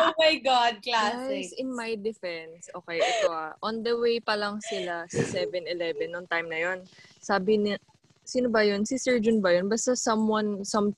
[0.02, 1.62] oh my God, Guys, classic.
[1.62, 6.26] in my defense, okay, ito ah, on the way pa lang sila sa 7-Eleven noong
[6.26, 6.80] time na yon.
[7.22, 7.78] Sabi ni,
[8.26, 8.82] sino ba yun?
[8.82, 9.70] Si Sir Jun ba yun?
[9.70, 10.98] Basta someone, some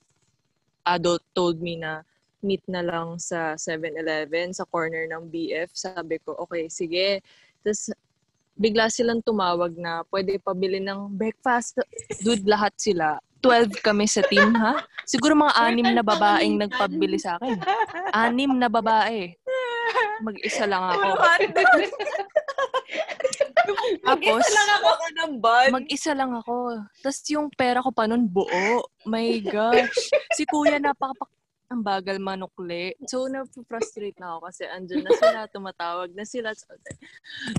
[0.88, 2.00] adult told me na,
[2.44, 5.72] meet na lang sa 7-Eleven, sa corner ng BF.
[5.72, 7.24] Sabi ko, okay, sige.
[7.64, 7.90] Tapos,
[8.54, 11.80] bigla silang tumawag na pwede pabili ng breakfast.
[12.22, 13.18] Dude, lahat sila.
[13.42, 14.80] 12 kami sa team, ha?
[15.04, 17.60] Siguro mga anim na babaeng nagpabili sa akin.
[18.12, 19.36] Anim na babae.
[20.24, 21.08] Mag-isa lang ako.
[24.04, 25.68] Tapos, Isa lang ako ng bun.
[25.72, 26.56] Mag-isa lang ako.
[27.00, 28.84] Tapos yung pera ko pa nun, buo.
[29.08, 30.08] My gosh.
[30.36, 31.28] Si kuya napaka
[31.72, 32.92] ang bagal manukli.
[33.08, 36.52] So, na-frustrate na ako kasi andyan na sila, tumatawag na sila.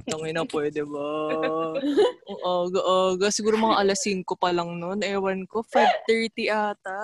[0.05, 1.05] Tangin na, pwede ba?
[2.45, 3.27] Aga-aga.
[3.33, 5.01] Siguro mga alas 5 pa lang nun.
[5.01, 6.97] Ewan ko, 5.30 ata.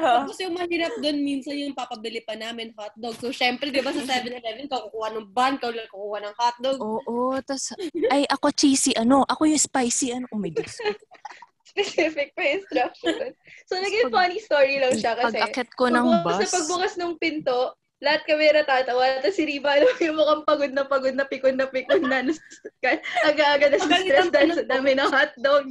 [0.00, 3.20] Tapos yung mahirap doon, minsan yung papabili pa namin hotdog.
[3.20, 6.78] So, syempre, di ba sa 7-Eleven, ikaw kukuha ng bun, ikaw lang kukuha ng hotdog.
[6.80, 7.76] Oo, tas
[8.08, 9.28] ay, ako cheesy, ano?
[9.28, 10.24] Ako yung spicy, ano?
[10.32, 10.80] Oh my Diyos.
[11.70, 13.30] Specific pa instruction.
[13.70, 16.42] So, naging funny story lang siya kasi Pag-akit ko ng pagbukas bus.
[16.42, 17.60] na pagbukas ng pinto,
[18.00, 19.20] lahat kami natatawa.
[19.20, 22.24] Tapos si Riva, alam mo yung mukhang pagod na pagod na pikon na pikon na.
[23.28, 25.66] Aga-aga na stress dahil sa dami ng hotdog.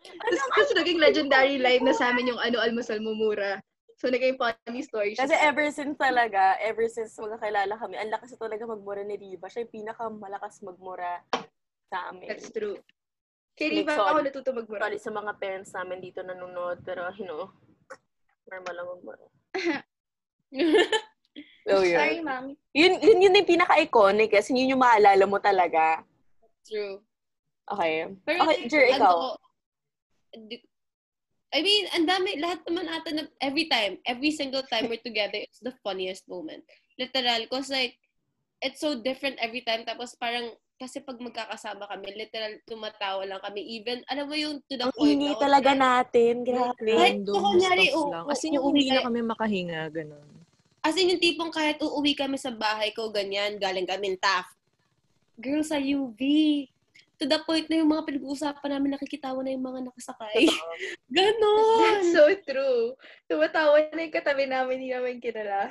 [0.00, 3.60] Tapos, tapos naging legendary line na sa amin yung ano, almusal mumura.
[4.00, 5.28] So, naging funny story siya.
[5.28, 9.52] Kasi sa ever since talaga, ever since magkakilala kami, ang lakas talaga magmura ni Riva.
[9.52, 11.20] Siya yung pinakamalakas magmura
[11.92, 12.24] sa amin.
[12.32, 12.80] That's true.
[13.60, 14.08] Kay Like, Riva sorry.
[14.08, 14.80] ako natuto magmura.
[14.88, 17.52] Sorry sa mga parents namin dito nanonood, pero you know,
[18.48, 19.26] normal lang magmura.
[21.68, 21.94] So, yun.
[21.94, 22.56] Sorry, ma'am.
[22.74, 26.02] Yun, yun, yun yung pinaka-iconic kasi yun yung maalala mo talaga.
[26.66, 27.04] True.
[27.70, 28.10] Okay.
[28.26, 29.36] Pero, Okay, Jer, ikaw.
[29.38, 30.48] Ano,
[31.54, 35.38] I mean, ang dami, lahat naman ata na, every time, every single time we're together,
[35.38, 36.64] it's the funniest moment.
[36.98, 37.94] Literal, cause like,
[38.62, 39.86] it's so different every time.
[39.86, 40.50] Tapos parang,
[40.80, 43.60] kasi pag magkakasama kami, literal, tumatawa lang kami.
[43.70, 45.20] Even, alam mo yung to the Ang point.
[45.20, 46.40] na- talaga natin.
[46.40, 46.88] Grabe.
[46.88, 48.24] Kahit Random kung kunyari, lang.
[48.24, 50.24] u- As in, yung hindi na kami makahinga, ganun.
[50.80, 54.56] As in, yung tipong kahit uuwi kami sa bahay ko, ganyan, galing kami Taft.
[55.36, 56.16] Girl, sa UV.
[57.20, 60.48] To the point na yung mga pinag-uusapan namin, nakikitawa na yung mga nakasakay.
[61.12, 61.80] Ganon!
[61.84, 62.96] That's so true.
[63.28, 65.68] Tumatawa na yung katabi namin, hindi namin kilala.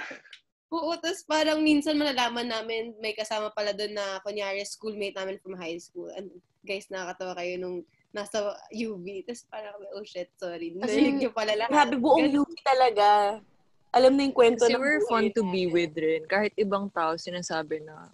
[0.70, 5.57] Oo, tapos parang minsan malalaman namin, may kasama pala doon na, kunyari, schoolmate namin from
[5.57, 6.13] high school.
[6.13, 6.30] And
[6.61, 7.78] guys, nakakatawa kayo nung
[8.13, 9.26] nasa UV.
[9.26, 10.78] Tapos parang, oh shit, sorry.
[10.78, 11.74] Kasi Narinig niyo pala lahat.
[11.74, 12.22] Grabe, buong.
[12.22, 13.41] UP talaga.
[13.89, 16.22] Alam na yung kwento Kasi ng we're fun to be with rin.
[16.30, 18.05] Kahit ibang tao sinasabi na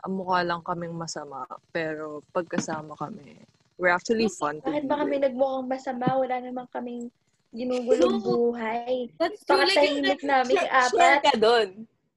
[0.00, 3.36] ang mukha lang kaming masama, pero pagkasama kami,
[3.76, 6.16] we're actually fun to Bakit be ba kami nagmukhang masama?
[6.16, 7.12] Wala naman kaming
[7.54, 8.24] ginugulong No.
[8.52, 9.14] buhay.
[9.16, 9.54] That's true.
[9.62, 10.90] Like, yung Pakatahimik namin Share- apat.
[10.98, 11.68] Share ka doon.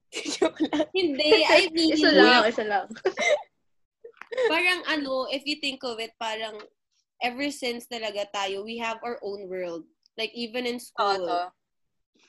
[0.98, 1.30] Hindi.
[1.46, 2.86] I mean, Isa lang, isa lang.
[4.52, 6.58] parang ano, if you think of it, parang
[7.22, 9.86] ever since talaga tayo, we have our own world.
[10.18, 11.22] Like, even in school.
[11.22, 11.48] Oo.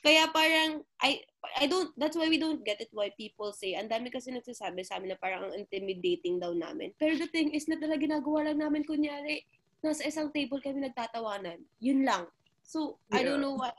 [0.00, 1.20] Kaya parang, I,
[1.60, 4.80] I don't, that's why we don't get it why people say, ang dami kasi nagsasabi
[4.80, 6.94] sa amin na parang ang intimidating daw namin.
[6.96, 9.44] Pero the thing is, na talaga ginagawa lang namin, kunyari,
[9.84, 11.60] nasa isang table kami nagtatawanan.
[11.84, 12.24] Yun lang.
[12.70, 13.50] So, I don't Yeah.
[13.50, 13.74] know what,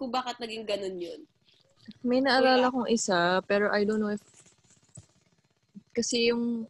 [0.00, 1.20] kung bakit naging ganun yun.
[2.00, 4.24] May naalala kong isa, pero I don't know if
[5.92, 6.64] kasi yung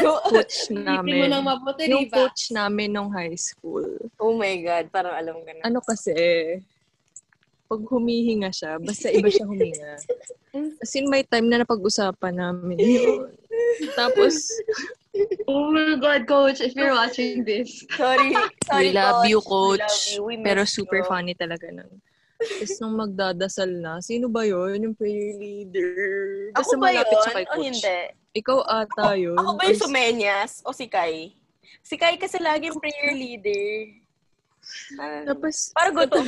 [0.00, 2.24] coach Isipin mo namin, nang mabuti, yung di ba?
[2.24, 3.84] coach namin nung high school,
[4.16, 5.68] oh my God, parang alam ko na.
[5.68, 6.16] ano kasi,
[7.68, 10.00] pag humihinga siya, basta iba siya huminga.
[10.80, 13.36] As in, may time na napag-usapan namin yun.
[13.92, 14.48] Tapos,
[15.46, 17.82] Oh my God, Coach, if you're watching this.
[17.98, 18.30] Sorry.
[18.70, 19.82] Sorry, we love you, We coach.
[19.82, 20.20] love you.
[20.22, 20.70] We Pero you.
[20.70, 21.98] super funny talaga nun.
[22.40, 24.78] Tapos nung magdadasal na, sino ba yun?
[24.80, 25.90] Yung prayer leader.
[26.54, 27.20] Ako Basta ba malapit yun?
[27.20, 27.64] siya kay O coach.
[27.66, 27.98] hindi?
[28.30, 29.36] Ikaw ata yun.
[29.36, 30.52] Ako ba yung Sumenyas?
[30.62, 31.34] O si Kai?
[31.82, 33.66] Si Kai kasi laging prayer leader.
[34.96, 36.24] Ah, Tapos, Parang gutom.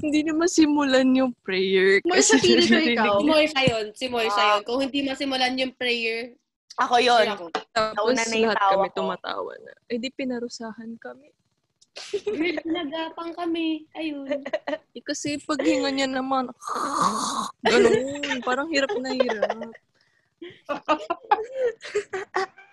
[0.00, 1.98] hindi na masimulan yung prayer.
[2.04, 3.14] Mo sa feeling ko ikaw.
[3.16, 3.86] Si Moisha yun.
[3.96, 4.48] Si Moisha Ah.
[4.54, 4.60] yun.
[4.68, 6.36] Kung hindi masimulan yung prayer,
[6.78, 7.26] Ako yon.
[7.74, 8.96] Tapos na lahat tawa kami ko.
[9.02, 9.72] tumatawa na.
[9.90, 11.28] Eh di pinarusahan kami.
[12.70, 13.88] Nagapang kami.
[13.98, 14.28] Ayun.
[14.90, 16.50] Eh, kasi paghinga niya naman,
[17.62, 17.94] ganun,
[18.42, 19.54] parang hirap na hirap.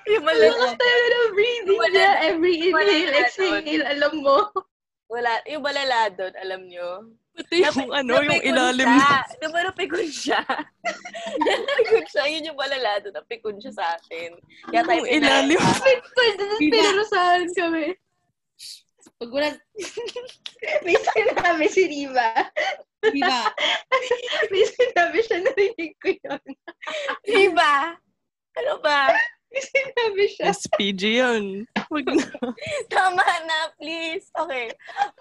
[0.08, 2.12] Yung Lakas malala, talaga ng breathing Wala- niya.
[2.26, 4.50] Every inhale, na exhale, alam mo.
[5.06, 6.90] wala, yung malala doon, alam nyo.
[7.38, 9.06] Pati yung ano, yung Napikon ilalim siya.
[9.06, 9.38] na.
[9.38, 10.40] Diba napikon siya?
[11.46, 12.24] napikon siya.
[12.28, 13.14] Yun yung malala doon.
[13.14, 14.34] Napikon siya sa atin.
[14.68, 15.60] Kaya tayo Yung ilalim.
[15.62, 16.00] pinarasahan.
[16.12, 17.86] Pwede na pinarusahan kami.
[19.18, 19.50] Pag wala,
[20.86, 22.30] May sinabi si Riva.
[23.08, 23.42] di ba?
[24.52, 26.42] May sinabi siya, narinig ko yun.
[27.24, 27.94] Diba?
[28.58, 29.14] Ano ba?
[29.48, 30.52] Sinabi siya.
[30.52, 31.46] SPG yun.
[31.88, 32.28] Wag na.
[32.94, 34.28] Tama na, please.
[34.36, 34.70] Okay.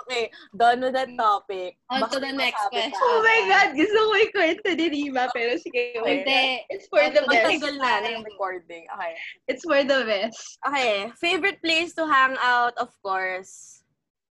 [0.02, 0.24] Okay.
[0.50, 1.78] Done with that topic.
[1.88, 2.98] On Baka to the next question.
[2.98, 6.02] Oh my God, gusto ko ikwento ni Rima, pero sige, Okay.
[6.02, 6.26] wait.
[6.26, 6.42] Hindi.
[6.74, 7.46] It's for the best.
[7.46, 8.84] Matagal na ng recording.
[8.90, 9.12] Okay.
[9.46, 10.58] It's for the best.
[10.66, 11.08] Okay.
[11.22, 13.80] Favorite place to hang out, of course.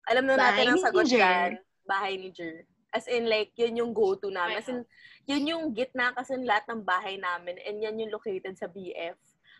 [0.09, 1.49] Alam na natin ang ni sagot dyan.
[1.85, 2.63] Bahay ni Jer.
[2.91, 4.59] As in, like, yun yung go-to namin.
[4.59, 4.83] As in,
[5.23, 9.15] yun yung gitna kasi ng lahat ng bahay namin and yan yung located sa BF.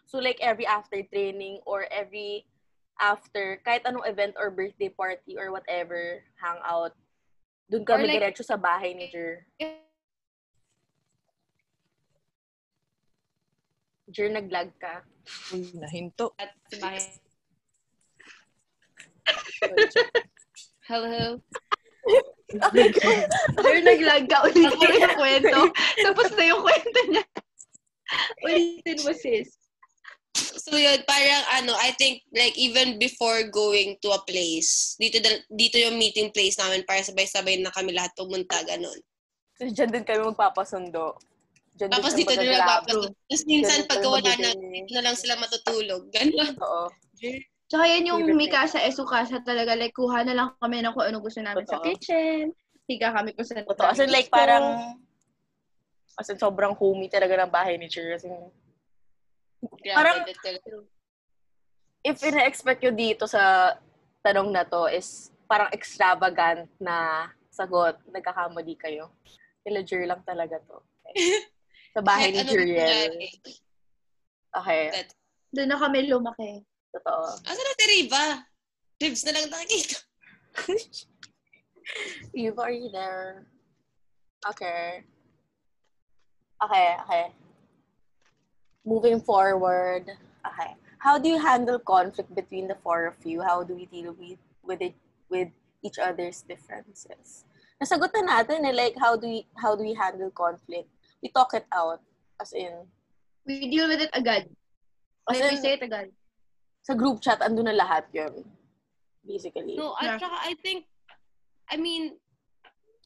[0.06, 2.46] So, like, every after training or every
[3.00, 6.94] after, kahit anong event or birthday party or whatever, hangout,
[7.72, 9.48] dun kami like- diretso sa bahay ni Jer.
[14.12, 15.08] Jer, nag-lag ka.
[15.56, 16.36] Uy, nahinto.
[16.36, 17.00] At sa bahay.
[20.92, 21.40] Hello?
[23.64, 24.44] Sir, naglag ka.
[24.44, 25.60] Ulitin yung kwento.
[26.04, 27.24] Tapos na yung kwento niya.
[28.44, 29.61] Ulitin mo, sis.
[30.36, 35.20] So yun, parang ano, I think like even before going to a place, dito
[35.52, 38.96] dito yung meeting place namin para sabay-sabay na kami lahat pumunta, ganun.
[39.60, 41.20] So, dyan din kami magpapasundo.
[41.78, 42.88] Dyan Tapos dito nila magagrabo.
[42.88, 43.14] papasok.
[43.14, 46.02] Tapos minsan Ganun pag tayo wala na, dito na lang sila matutulog.
[46.10, 46.54] Ganun.
[46.58, 46.84] Oo.
[47.72, 49.78] Tsaka yan yung Favorite Mikasa Esukasa talaga.
[49.78, 51.88] Like, kuha na lang kami ng kung ano gusto namin sa Totoo.
[51.88, 52.52] kitchen.
[52.90, 53.88] Higa kami kung saan Totoo.
[53.88, 54.98] As in, like, parang,
[56.20, 58.12] as in, sobrang homey talaga ng bahay ni Cher.
[58.18, 58.34] As in,
[59.94, 60.88] Parang- Grabe,
[62.02, 63.74] if ina-expect nyo dito sa
[64.26, 69.12] tanong na to is parang extravagant na sagot, nagkakamali kayo.
[69.62, 70.82] Kila Jer lang talaga to.
[71.06, 71.14] Okay.
[71.94, 73.28] Sa bahay ni ano nangyari.
[74.52, 74.84] Okay,
[75.52, 76.64] Doon na kami lumaki.
[76.96, 77.24] totoo.
[77.44, 78.24] Asa na si Riva?
[79.00, 80.00] Ribs na lang nakikita.
[82.32, 83.44] Eve, are you there?
[84.48, 85.04] Okay.
[86.64, 87.26] Okay, okay.
[88.86, 90.10] Moving forward.
[90.46, 90.72] Okay.
[90.98, 93.42] How do you handle conflict between the four of you?
[93.42, 94.96] How do we deal with with it
[95.30, 95.50] with
[95.86, 97.46] each other's differences?
[97.82, 100.90] Nasagot na natin eh, like how do we how do we handle conflict?
[101.22, 102.02] We talk it out
[102.42, 102.86] as in
[103.46, 104.50] We deal with it agad.
[105.30, 106.10] as Like, we in, say it agad.
[106.86, 108.46] sa group chat ando na lahat 'yun.
[109.26, 109.78] Basically.
[109.78, 110.18] No, Yeah.
[110.18, 110.86] saka I think,
[111.70, 112.18] I mean,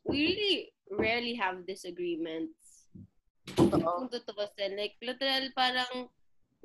[0.07, 0.55] we really
[0.91, 2.55] rarely have disagreements.
[3.53, 3.85] Totoo.
[3.85, 4.73] Kung totoo sin.
[4.73, 6.09] Like, literal, parang,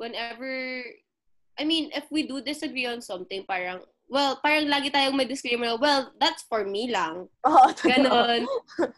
[0.01, 0.81] whenever,
[1.61, 5.77] I mean, if we do disagree on something, parang, well, parang lagi tayong may disclaimer,
[5.77, 7.29] well, that's for me lang.
[7.47, 7.93] Oo, totoo.
[7.93, 8.43] Ganon.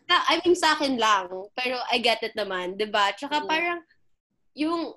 [0.08, 1.28] I mean, sa akin lang.
[1.58, 3.10] Pero I get it naman, di ba?
[3.12, 3.48] Tsaka Mm.
[3.50, 3.80] parang,
[4.54, 4.94] yung,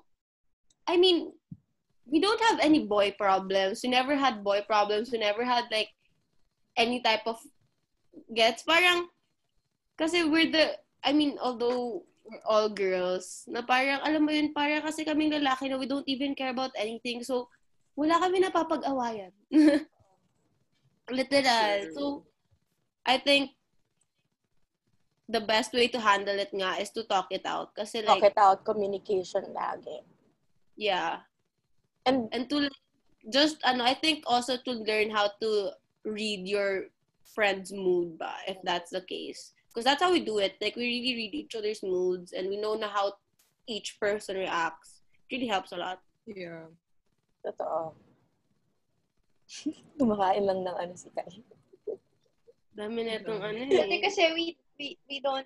[0.86, 1.34] I mean,
[2.06, 3.82] we don't have any boy problems.
[3.82, 5.10] We never had boy problems.
[5.10, 5.90] We never had, like,
[6.78, 7.42] any type of
[8.30, 8.62] gets.
[8.62, 9.10] Parang,
[9.98, 14.82] kasi we're the, I mean, although we're all girls, na parang, alam mo yun, parang
[14.82, 17.22] kasi kaming lalaki na we don't even care about anything.
[17.22, 17.48] So,
[17.94, 19.30] wala kami napapag-awayan.
[21.10, 21.78] Literal.
[21.94, 22.02] So,
[23.06, 23.54] I think,
[25.26, 27.74] the best way to handle it nga is to talk it out.
[27.74, 30.02] Kasi Talk like, it out, communication lagi.
[30.78, 31.26] yeah.
[32.06, 32.70] And And to,
[33.30, 35.74] just, ano, I think also to learn how to
[36.06, 36.94] read your
[37.26, 39.50] friend's mood ba, if that's the case.
[39.76, 40.56] Because that's how we do it.
[40.58, 43.12] Like, we really read each other's moods and we know how
[43.68, 45.02] each person reacts.
[45.28, 46.00] It really helps a lot.
[46.24, 46.72] Yeah.
[47.44, 47.92] Totoo.
[50.00, 51.44] Kumakain lang ng ano si Kai.
[52.72, 54.00] Dami na itong ano Kasi eh.
[54.00, 54.44] kasi we,
[54.80, 55.44] we, we don't,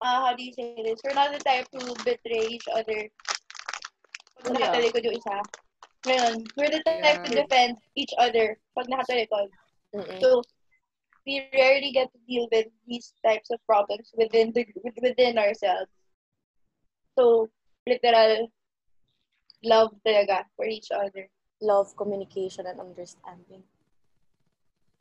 [0.00, 1.04] uh, how do you say this?
[1.04, 3.04] We're not the type to betray each other.
[4.40, 4.64] Pag Yeah.
[4.64, 5.36] nakatalikod yung isa.
[6.08, 9.52] Ngayon, we're the type to defend each other pag nakatalikod.
[9.92, 10.20] Mm-mm.
[10.24, 10.40] So,
[11.30, 14.66] we rarely get to deal with these types of problems within the
[14.98, 15.86] within ourselves.
[17.14, 17.46] So,
[17.86, 18.50] literal
[19.62, 21.30] love talaga for each other.
[21.62, 23.62] Love, communication, and understanding.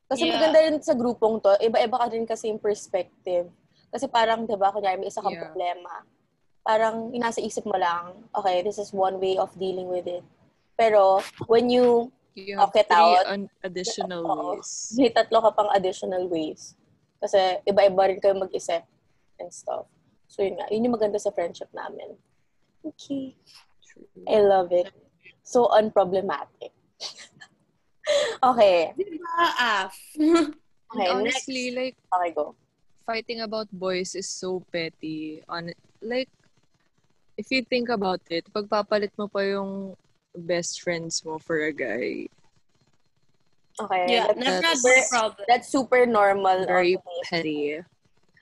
[0.05, 0.37] Kasi Yeah.
[0.37, 3.49] maganda rin sa grupong to, iba-iba ka rin kasi yung perspective.
[3.89, 5.49] Kasi parang, di ba, kunyari may isa kang Yeah.
[5.49, 6.05] problema.
[6.61, 10.21] Parang, inasa isip mo lang, okay, this is one way of dealing with it.
[10.77, 14.55] Pero, when you, You have Okay, three un- additional Oo.
[14.55, 14.95] ways.
[14.95, 16.75] may tatlo ka pang additional ways.
[17.19, 18.83] Kasi, iba-iba rin kayo mag-isip
[19.37, 19.85] and stuff.
[20.25, 20.71] So, yun nga.
[20.71, 22.15] Yun yung maganda sa friendship namin.
[22.79, 23.35] Okay.
[23.83, 24.07] True.
[24.23, 24.87] I love it.
[25.43, 26.71] So unproblematic.
[28.49, 28.93] okay.
[28.95, 29.93] Diba, Af?
[30.89, 31.45] Okay, And next.
[31.45, 32.57] honestly, like, Okay, go.
[33.05, 35.37] fighting about boys is so petty.
[35.45, 35.69] On
[36.01, 36.29] like,
[37.37, 39.93] if you think about it, pagpapalit mo pa yung
[40.35, 42.27] best friends mo for a guy,
[43.79, 44.05] Okay.
[44.11, 45.45] yeah, that's, had super, problem.
[45.47, 46.65] that's super normal.
[46.67, 47.79] very petty.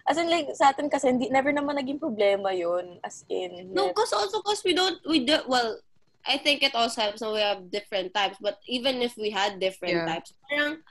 [0.10, 2.98] As in, like, sa atin kasi, hindi, never naman naging problema yun.
[3.04, 5.78] As in, No, cause also cause we don't we do well.
[6.26, 8.42] I think it also helps when we have different types.
[8.42, 10.10] But even if we had different Yeah.
[10.10, 10.82] types, parang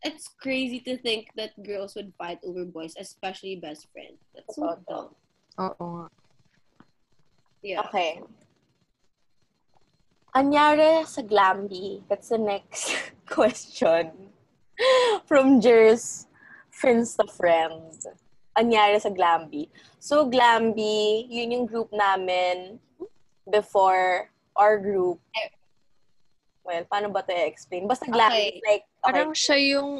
[0.00, 4.16] it's crazy to think that girls would fight over boys, especially best friends.
[4.32, 5.12] That's so dumb.
[5.60, 6.08] Oo.
[7.60, 7.84] Yeah.
[7.84, 8.24] Okay.
[10.30, 12.06] Anyari sa Glamby?
[12.06, 12.94] That's the next
[13.26, 14.14] question.
[15.26, 16.26] From Jers,
[16.70, 17.90] friends to friend.
[18.54, 19.66] Anyari sa Glamby.
[19.98, 22.78] So, Glamby, yun yung group namin
[23.50, 25.18] before our group.
[26.62, 27.90] Well, paano ba to i-explain?
[27.90, 28.62] Basta Glamby, Okay.
[28.62, 29.90] like, okay, Parang siya yung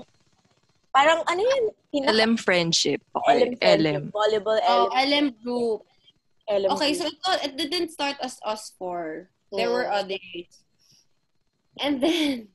[0.94, 1.64] parang ano yun?
[1.90, 3.02] Pinaka- LM friendship.
[3.14, 4.02] LM Okay, friendship, LM.
[4.14, 5.06] Volleyball Oh, LM.
[5.10, 5.80] LM group.
[6.46, 7.14] LM Okay, group.
[7.18, 9.26] so it, it didn't start as us four.
[9.50, 9.98] There were Mm.
[9.98, 10.50] others.
[11.78, 12.48] And then,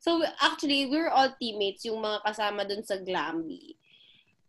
[0.00, 3.76] so actually, we were all teammates, yung mga kasama dun sa Glamby.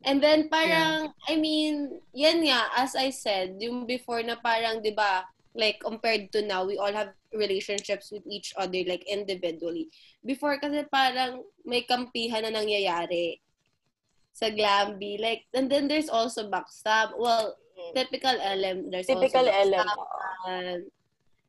[0.05, 4.93] And then parang, I mean, yan nga, as I said, yung before na parang, di
[4.93, 9.89] ba, like compared to now, we all have relationships with each other, like individually.
[10.21, 13.39] Before kasi parang may kampihan na nangyayari
[14.35, 15.17] sa Glamby.
[15.17, 17.15] Like, and then there's also backstab.
[17.17, 17.55] Well,
[17.95, 19.87] typical LM, there's Typical also LM.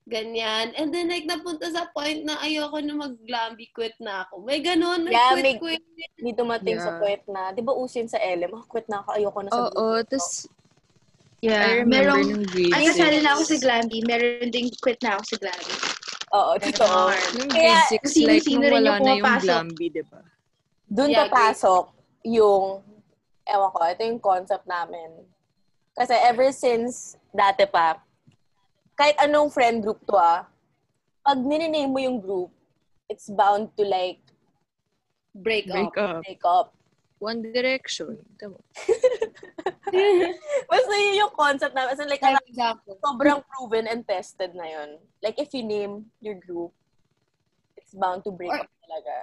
[0.06, 0.70] Ganyan.
[0.78, 4.38] And then, like, napunta sa point na ayoko na mag-glamby, quit na ako.
[4.46, 5.82] May ganun, may Yeah, quit, may- quit.
[6.14, 7.00] Hindi dumating sa Yeah.
[7.02, 8.54] quit na, di ba usin sa LM?
[8.54, 10.06] Ah, quit na ako, ayoko na sa Oo, group.
[10.06, 10.46] tas
[11.42, 11.58] Yeah.
[11.60, 13.98] I remember Merong, nung grade ay, kasali na ako sa Glamby.
[14.08, 15.74] Meron ding quit na ako sa Glamby.
[16.32, 17.00] Oo, totoo.
[17.36, 19.44] Nung Kaya, grade 6, like, sino-sino nung rin wala yung na yung pumapasok.
[19.44, 20.20] Glamby, di ba?
[20.86, 21.84] Doon Yeah, papasok
[22.24, 22.64] yung,
[23.44, 25.10] ewan ko, ito yung concept namin.
[25.92, 28.00] Kasi ever since dati pa,
[28.96, 30.48] kahit anong friend group to ah,
[31.22, 32.50] pag ninename mo yung group,
[33.08, 34.18] it's bound to like
[35.36, 36.16] Break, Break up.
[36.16, 36.22] up.
[36.24, 36.68] break up.
[37.20, 38.16] One Direction.
[38.40, 38.56] Tama.
[40.70, 41.92] Basta yun yung concept namin.
[41.92, 42.96] As in, like, For example.
[43.04, 44.90] sobrang proven and tested na yun.
[45.22, 46.72] Like, if you name your group,
[47.76, 49.16] it's bound to break Or- up talaga.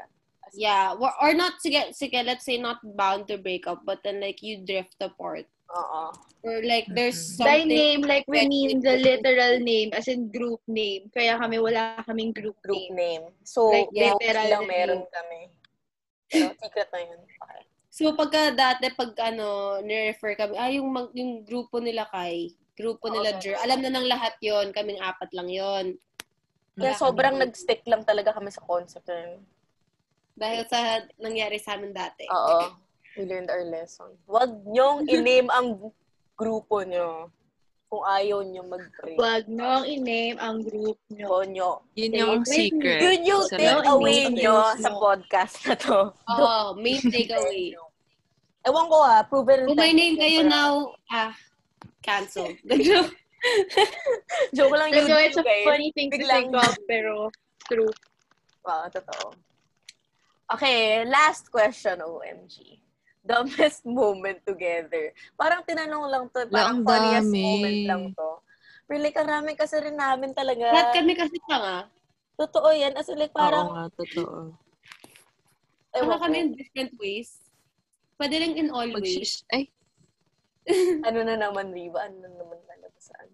[0.46, 0.94] As- Yeah.
[0.98, 4.42] Or, or not, sige, sige, let's say not bound to break up, but then like
[4.46, 5.46] you drift apart.
[5.74, 6.04] Oo.
[6.44, 7.40] Or like there's Mhm.
[7.40, 7.68] By something.
[7.68, 11.10] name, like we mean the literal name, as in group name.
[11.10, 13.26] Kaya kami wala kaming group, Group name.
[13.26, 13.26] name.
[13.42, 14.70] So, Like, yeah, literal lang name.
[14.70, 15.42] meron kami.
[16.28, 17.22] Pero, secret na yun.
[17.24, 17.64] Okay.
[17.90, 23.06] So pagka dati, pag ano, ni-refer kami, ah, yung, mag- yung grupo nila kay, grupo
[23.08, 23.54] nila Okay.
[23.54, 25.94] Jer, alam na ng lahat yon kaming apat lang yon
[26.74, 29.42] Kaya sobrang kami- nag-stick lang talaga kami sa concept na yun.
[30.34, 30.80] Dahil sa
[31.16, 32.26] nangyari sa amin dati.
[32.26, 32.74] Oo.
[33.14, 34.18] We learned our lesson.
[34.26, 35.94] Huwag niyong i-name ang
[36.34, 37.30] grupo niyo
[37.86, 39.14] kung ayaw niyo mag-pray.
[39.14, 41.30] Huwag niyong i-name ang group niyo.
[41.30, 41.70] Grupo niyo.
[41.94, 43.00] Yun yung secret.
[43.06, 43.94] Yun yung sa take lahat.
[43.94, 46.00] away Name niyo sa podcast na to.
[46.10, 47.78] Oo, main takeaway.
[48.66, 51.36] Ewan ko ah, proven Kung may name kayo now, ah,
[52.02, 52.50] cancel.
[54.56, 55.68] Joke lang yun, it's a guys.
[55.68, 57.30] funny thing to Biglang- think of, pero
[57.70, 57.92] true.
[58.64, 59.36] Wow, totoo.
[60.50, 62.80] Okay, last question, OMG.
[63.24, 65.16] Dumbest moment together.
[65.34, 67.40] Parang tinanong lang to, parang Lang funniest dami.
[67.40, 68.30] moment lang to.
[68.84, 70.68] Pero like, ang rami kasi rin namin talaga.
[70.68, 71.88] Lahat kami kasi tanga.
[72.36, 72.92] Totoo yan.
[72.94, 74.52] As in, like, Oo parang, nga, totoo.
[75.96, 76.22] ewan ko.
[76.22, 77.40] kami in different ways.
[78.20, 79.00] Pwede rin in all ways.
[79.00, 79.36] Mag-shish.
[79.50, 79.72] Ay,
[81.08, 82.04] ano na naman, Riva?
[82.04, 83.28] Ano na naman talaga saan?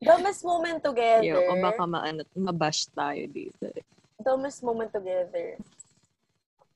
[0.00, 1.24] Dumbest moment together.
[1.24, 3.72] yo, o baka maano, mabash tayo dito.
[4.20, 5.56] Dumbest moment together.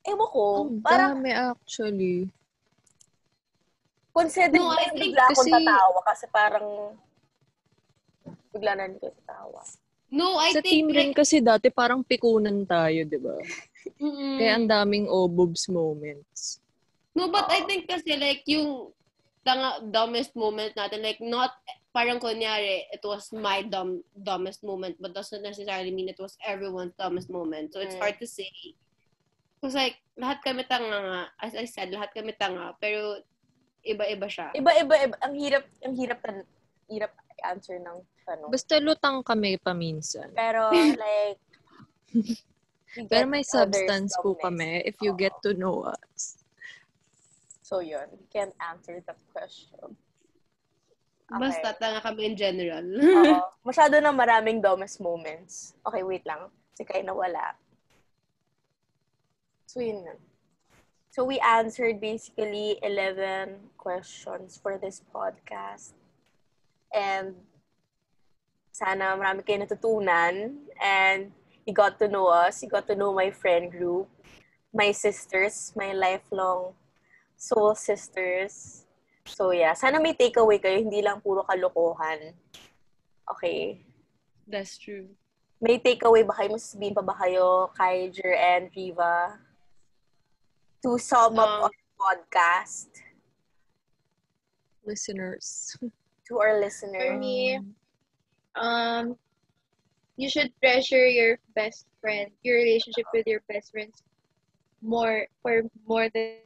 [0.08, 0.44] Ewan ko.
[0.64, 2.16] Ang parang, dami actually.
[4.10, 6.66] consider No, I think bigla akong kasi- tatawa kasi parang
[8.50, 9.60] bigla na hindi ko tatawa.
[10.08, 13.36] No, I Sa think team rin like, kasi dati parang pikunan tayo, di ba?
[14.02, 16.58] mm, Kaya ang daming obobs moments.
[17.12, 18.88] No, but I think kasi like yung
[19.44, 21.52] tanga, dumbest moment natin, like not
[21.92, 26.96] parang kunyari, it was my dumb, dumbest moment, but doesn't necessarily mean it was everyone's
[26.96, 27.70] dumbest moment.
[27.70, 28.02] So it's Mm.
[28.02, 28.48] hard to say.
[29.58, 31.22] Because like, lahat kami tanga nga.
[31.42, 32.78] As I said, lahat kami tanga.
[32.78, 33.18] Pero
[33.82, 34.54] iba-iba siya.
[34.54, 36.50] Iba-iba, iba, ang hirap, ang hirap, tan-
[36.86, 38.50] hirap answer ng tanong.
[38.50, 40.30] Basta lutang kami paminsan.
[40.34, 41.42] Pero, like,
[43.10, 45.20] Pero may substance po kami if you Oo.
[45.20, 46.40] get to know us.
[47.62, 48.08] So, yun.
[48.32, 49.92] Can't answer that question.
[51.28, 51.36] Okay.
[51.36, 52.86] Basta tanga kami in general.
[52.88, 53.36] Oo.
[53.68, 55.76] Masyado na maraming dumbest moments.
[55.84, 56.48] Okay, wait lang.
[56.72, 57.52] Si Kai nawala.
[59.68, 60.16] So, yun na.
[61.12, 65.92] So, we answered basically 11 questions for this podcast.
[66.88, 67.36] And
[68.72, 70.64] sana marami kayo natutunan.
[70.80, 71.36] And
[71.68, 72.64] you got to know us.
[72.64, 74.08] You got to know my friend group.
[74.72, 75.76] My sisters.
[75.76, 76.72] My lifelong
[77.36, 78.88] soul sisters.
[79.28, 79.76] So, yeah.
[79.76, 80.80] Sana may takeaway kayo.
[80.80, 82.32] Hindi lang puro kalokohan.
[83.36, 83.84] Okay.
[84.48, 85.12] That's true.
[85.60, 86.56] May takeaway ba kayo?
[86.56, 89.44] Masasabihin pa ba kayo kay Jer and Riva?
[90.88, 92.88] To sum up Um, our podcast
[94.88, 95.76] Listeners.
[96.24, 96.96] to our listeners.
[96.96, 97.60] For me,
[98.56, 99.20] um,
[100.16, 104.00] you should treasure your best friend, your relationship with your best friends
[104.80, 106.40] more for more than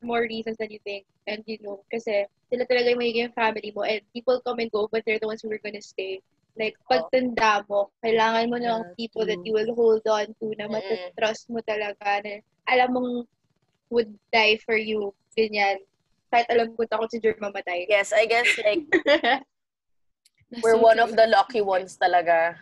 [0.00, 1.04] more reasons than you think.
[1.28, 3.84] And you know, kasi sila talaga yung magiging family mo.
[3.84, 6.24] And people come and go, but they're the ones who are gonna stay.
[6.52, 11.48] Like, pagtanda mo, kailangan mo ng people that you will hold on to, na matatrust
[11.48, 13.12] mo talaga, na alam mong
[13.88, 15.16] would die for you.
[15.32, 15.80] Ganyan.
[16.28, 17.88] Kahit alam ko takot si Jer mamatay.
[17.88, 18.84] Yes, I guess like
[20.64, 22.56] we're one of the lucky ones talaga.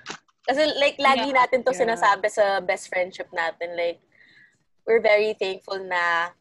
[0.46, 1.46] Kasi like lagi Yeah.
[1.46, 1.82] natin to Yeah.
[1.86, 3.74] sinasabi sa best friendship natin.
[3.78, 4.02] Like,
[4.86, 6.34] we're very thankful na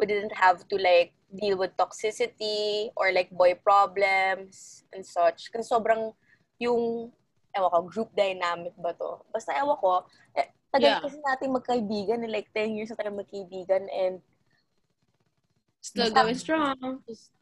[0.00, 5.52] we didn't have to like deal with toxicity or like boy problems and such.
[5.52, 6.16] Kasi sobrang
[6.60, 7.10] yung,
[7.56, 9.24] ewan ko, group dynamic ba to?
[9.32, 10.04] Basta ewan ko,
[10.36, 11.00] eh, tagal Yeah.
[11.02, 14.20] kasi natin magkaibigan, eh, like 10 years na tayo magkaibigan and
[15.80, 16.76] Still Basta- going strong.
[17.08, 17.32] just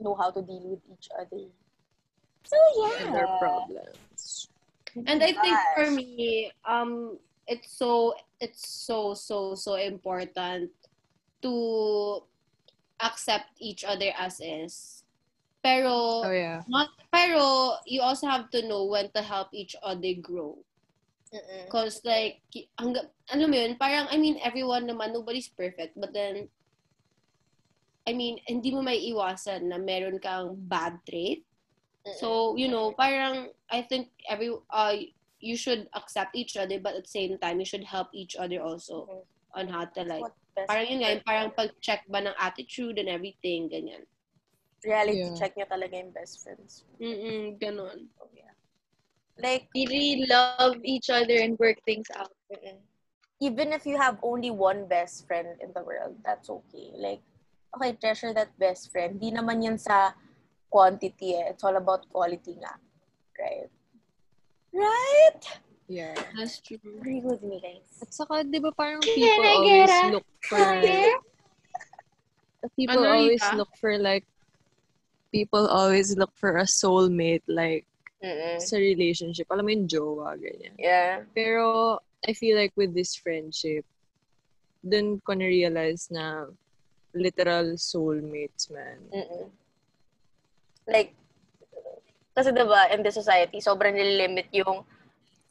[0.00, 1.44] know how to deal with each other.
[2.48, 3.04] So yeah.
[3.04, 4.48] And their problems.
[4.96, 10.72] And I think for me, um, it's so it's so so so important
[11.44, 11.52] to
[12.96, 15.04] accept each other as is.
[15.66, 16.62] Pero Oh, yeah.
[16.70, 20.62] not pero you also have to know when to help each other grow.
[21.34, 21.66] Mm-mm.
[21.66, 22.38] Cause like
[22.78, 26.46] hanggang ano mo yun, parang I mean everyone naman nobody's perfect but then
[28.06, 31.42] I mean hindi mo may iwasan na meron kang bad trait
[32.06, 34.94] So, you know, parang I think every uh
[35.42, 38.62] you should accept each other but at the same time you should help each other
[38.62, 39.22] also Mhm.
[39.58, 40.22] on how to like
[40.70, 44.06] parang yun nga, parang pag-check ba ng attitude and everything, ganyan.
[44.86, 45.34] Reality Yeah.
[45.34, 46.86] check nyo talaga yung best friends.
[47.02, 48.06] Mm-mm, ganun.
[48.14, 48.54] So, yeah.
[49.36, 52.32] Like, really love each other and work things out.
[52.48, 52.78] mm-mm.
[53.40, 56.88] even if you have only one best friend in the world, that's okay.
[56.96, 57.20] Like,
[57.76, 59.20] okay, treasure that best friend.
[59.20, 60.16] Di naman yun sa
[60.72, 61.52] quantity eh.
[61.52, 62.80] It's all about quality nga.
[63.36, 63.68] Right?
[64.72, 65.42] Right?
[65.88, 66.16] Yeah.
[66.32, 66.80] That's true.
[66.80, 67.84] Agree with me, guys.
[68.00, 70.64] At saka, di ba parang Can people always a look for,
[72.80, 74.24] people Ano, always look for like,
[75.36, 77.84] people always look for a soulmate like
[78.24, 78.56] Mm-mm.
[78.56, 79.44] sa relationship.
[79.52, 80.72] Alam mo yung jowa, ganyan.
[80.80, 81.28] Yeah.
[81.36, 83.84] Pero, I feel like with this friendship,
[84.80, 86.48] dun ko na-realize na
[87.12, 88.96] literal soulmates, man.
[89.12, 89.52] Mm-mm.
[90.88, 91.12] Like,
[92.32, 94.88] kasi diba, in the society, sobrang nililimit yung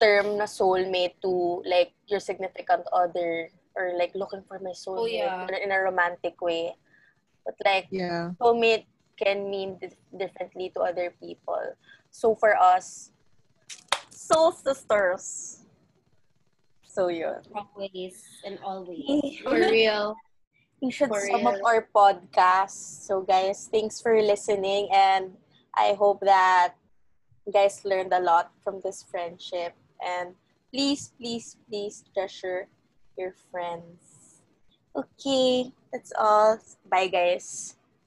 [0.02, 5.62] term na soulmate to like your significant other or like looking for my soulmate yeah.
[5.62, 6.74] in a romantic way.
[7.46, 8.34] But like, Yeah.
[8.42, 11.76] soulmate can mean di- differently to other people.
[12.12, 13.12] So for us,
[14.10, 15.66] soul sisters.
[16.84, 17.44] So yun.
[17.52, 19.40] Always and always.
[19.44, 20.16] For real.
[20.84, 23.08] We should For sum up our podcast.
[23.08, 25.34] So guys, thanks for listening and
[25.74, 26.76] I hope that
[27.48, 30.36] you guys learned a lot from this friendship and
[30.72, 32.68] please, please, please treasure
[33.18, 34.44] your friends.
[34.96, 36.60] Okay, that's all.
[36.92, 37.75] Bye guys.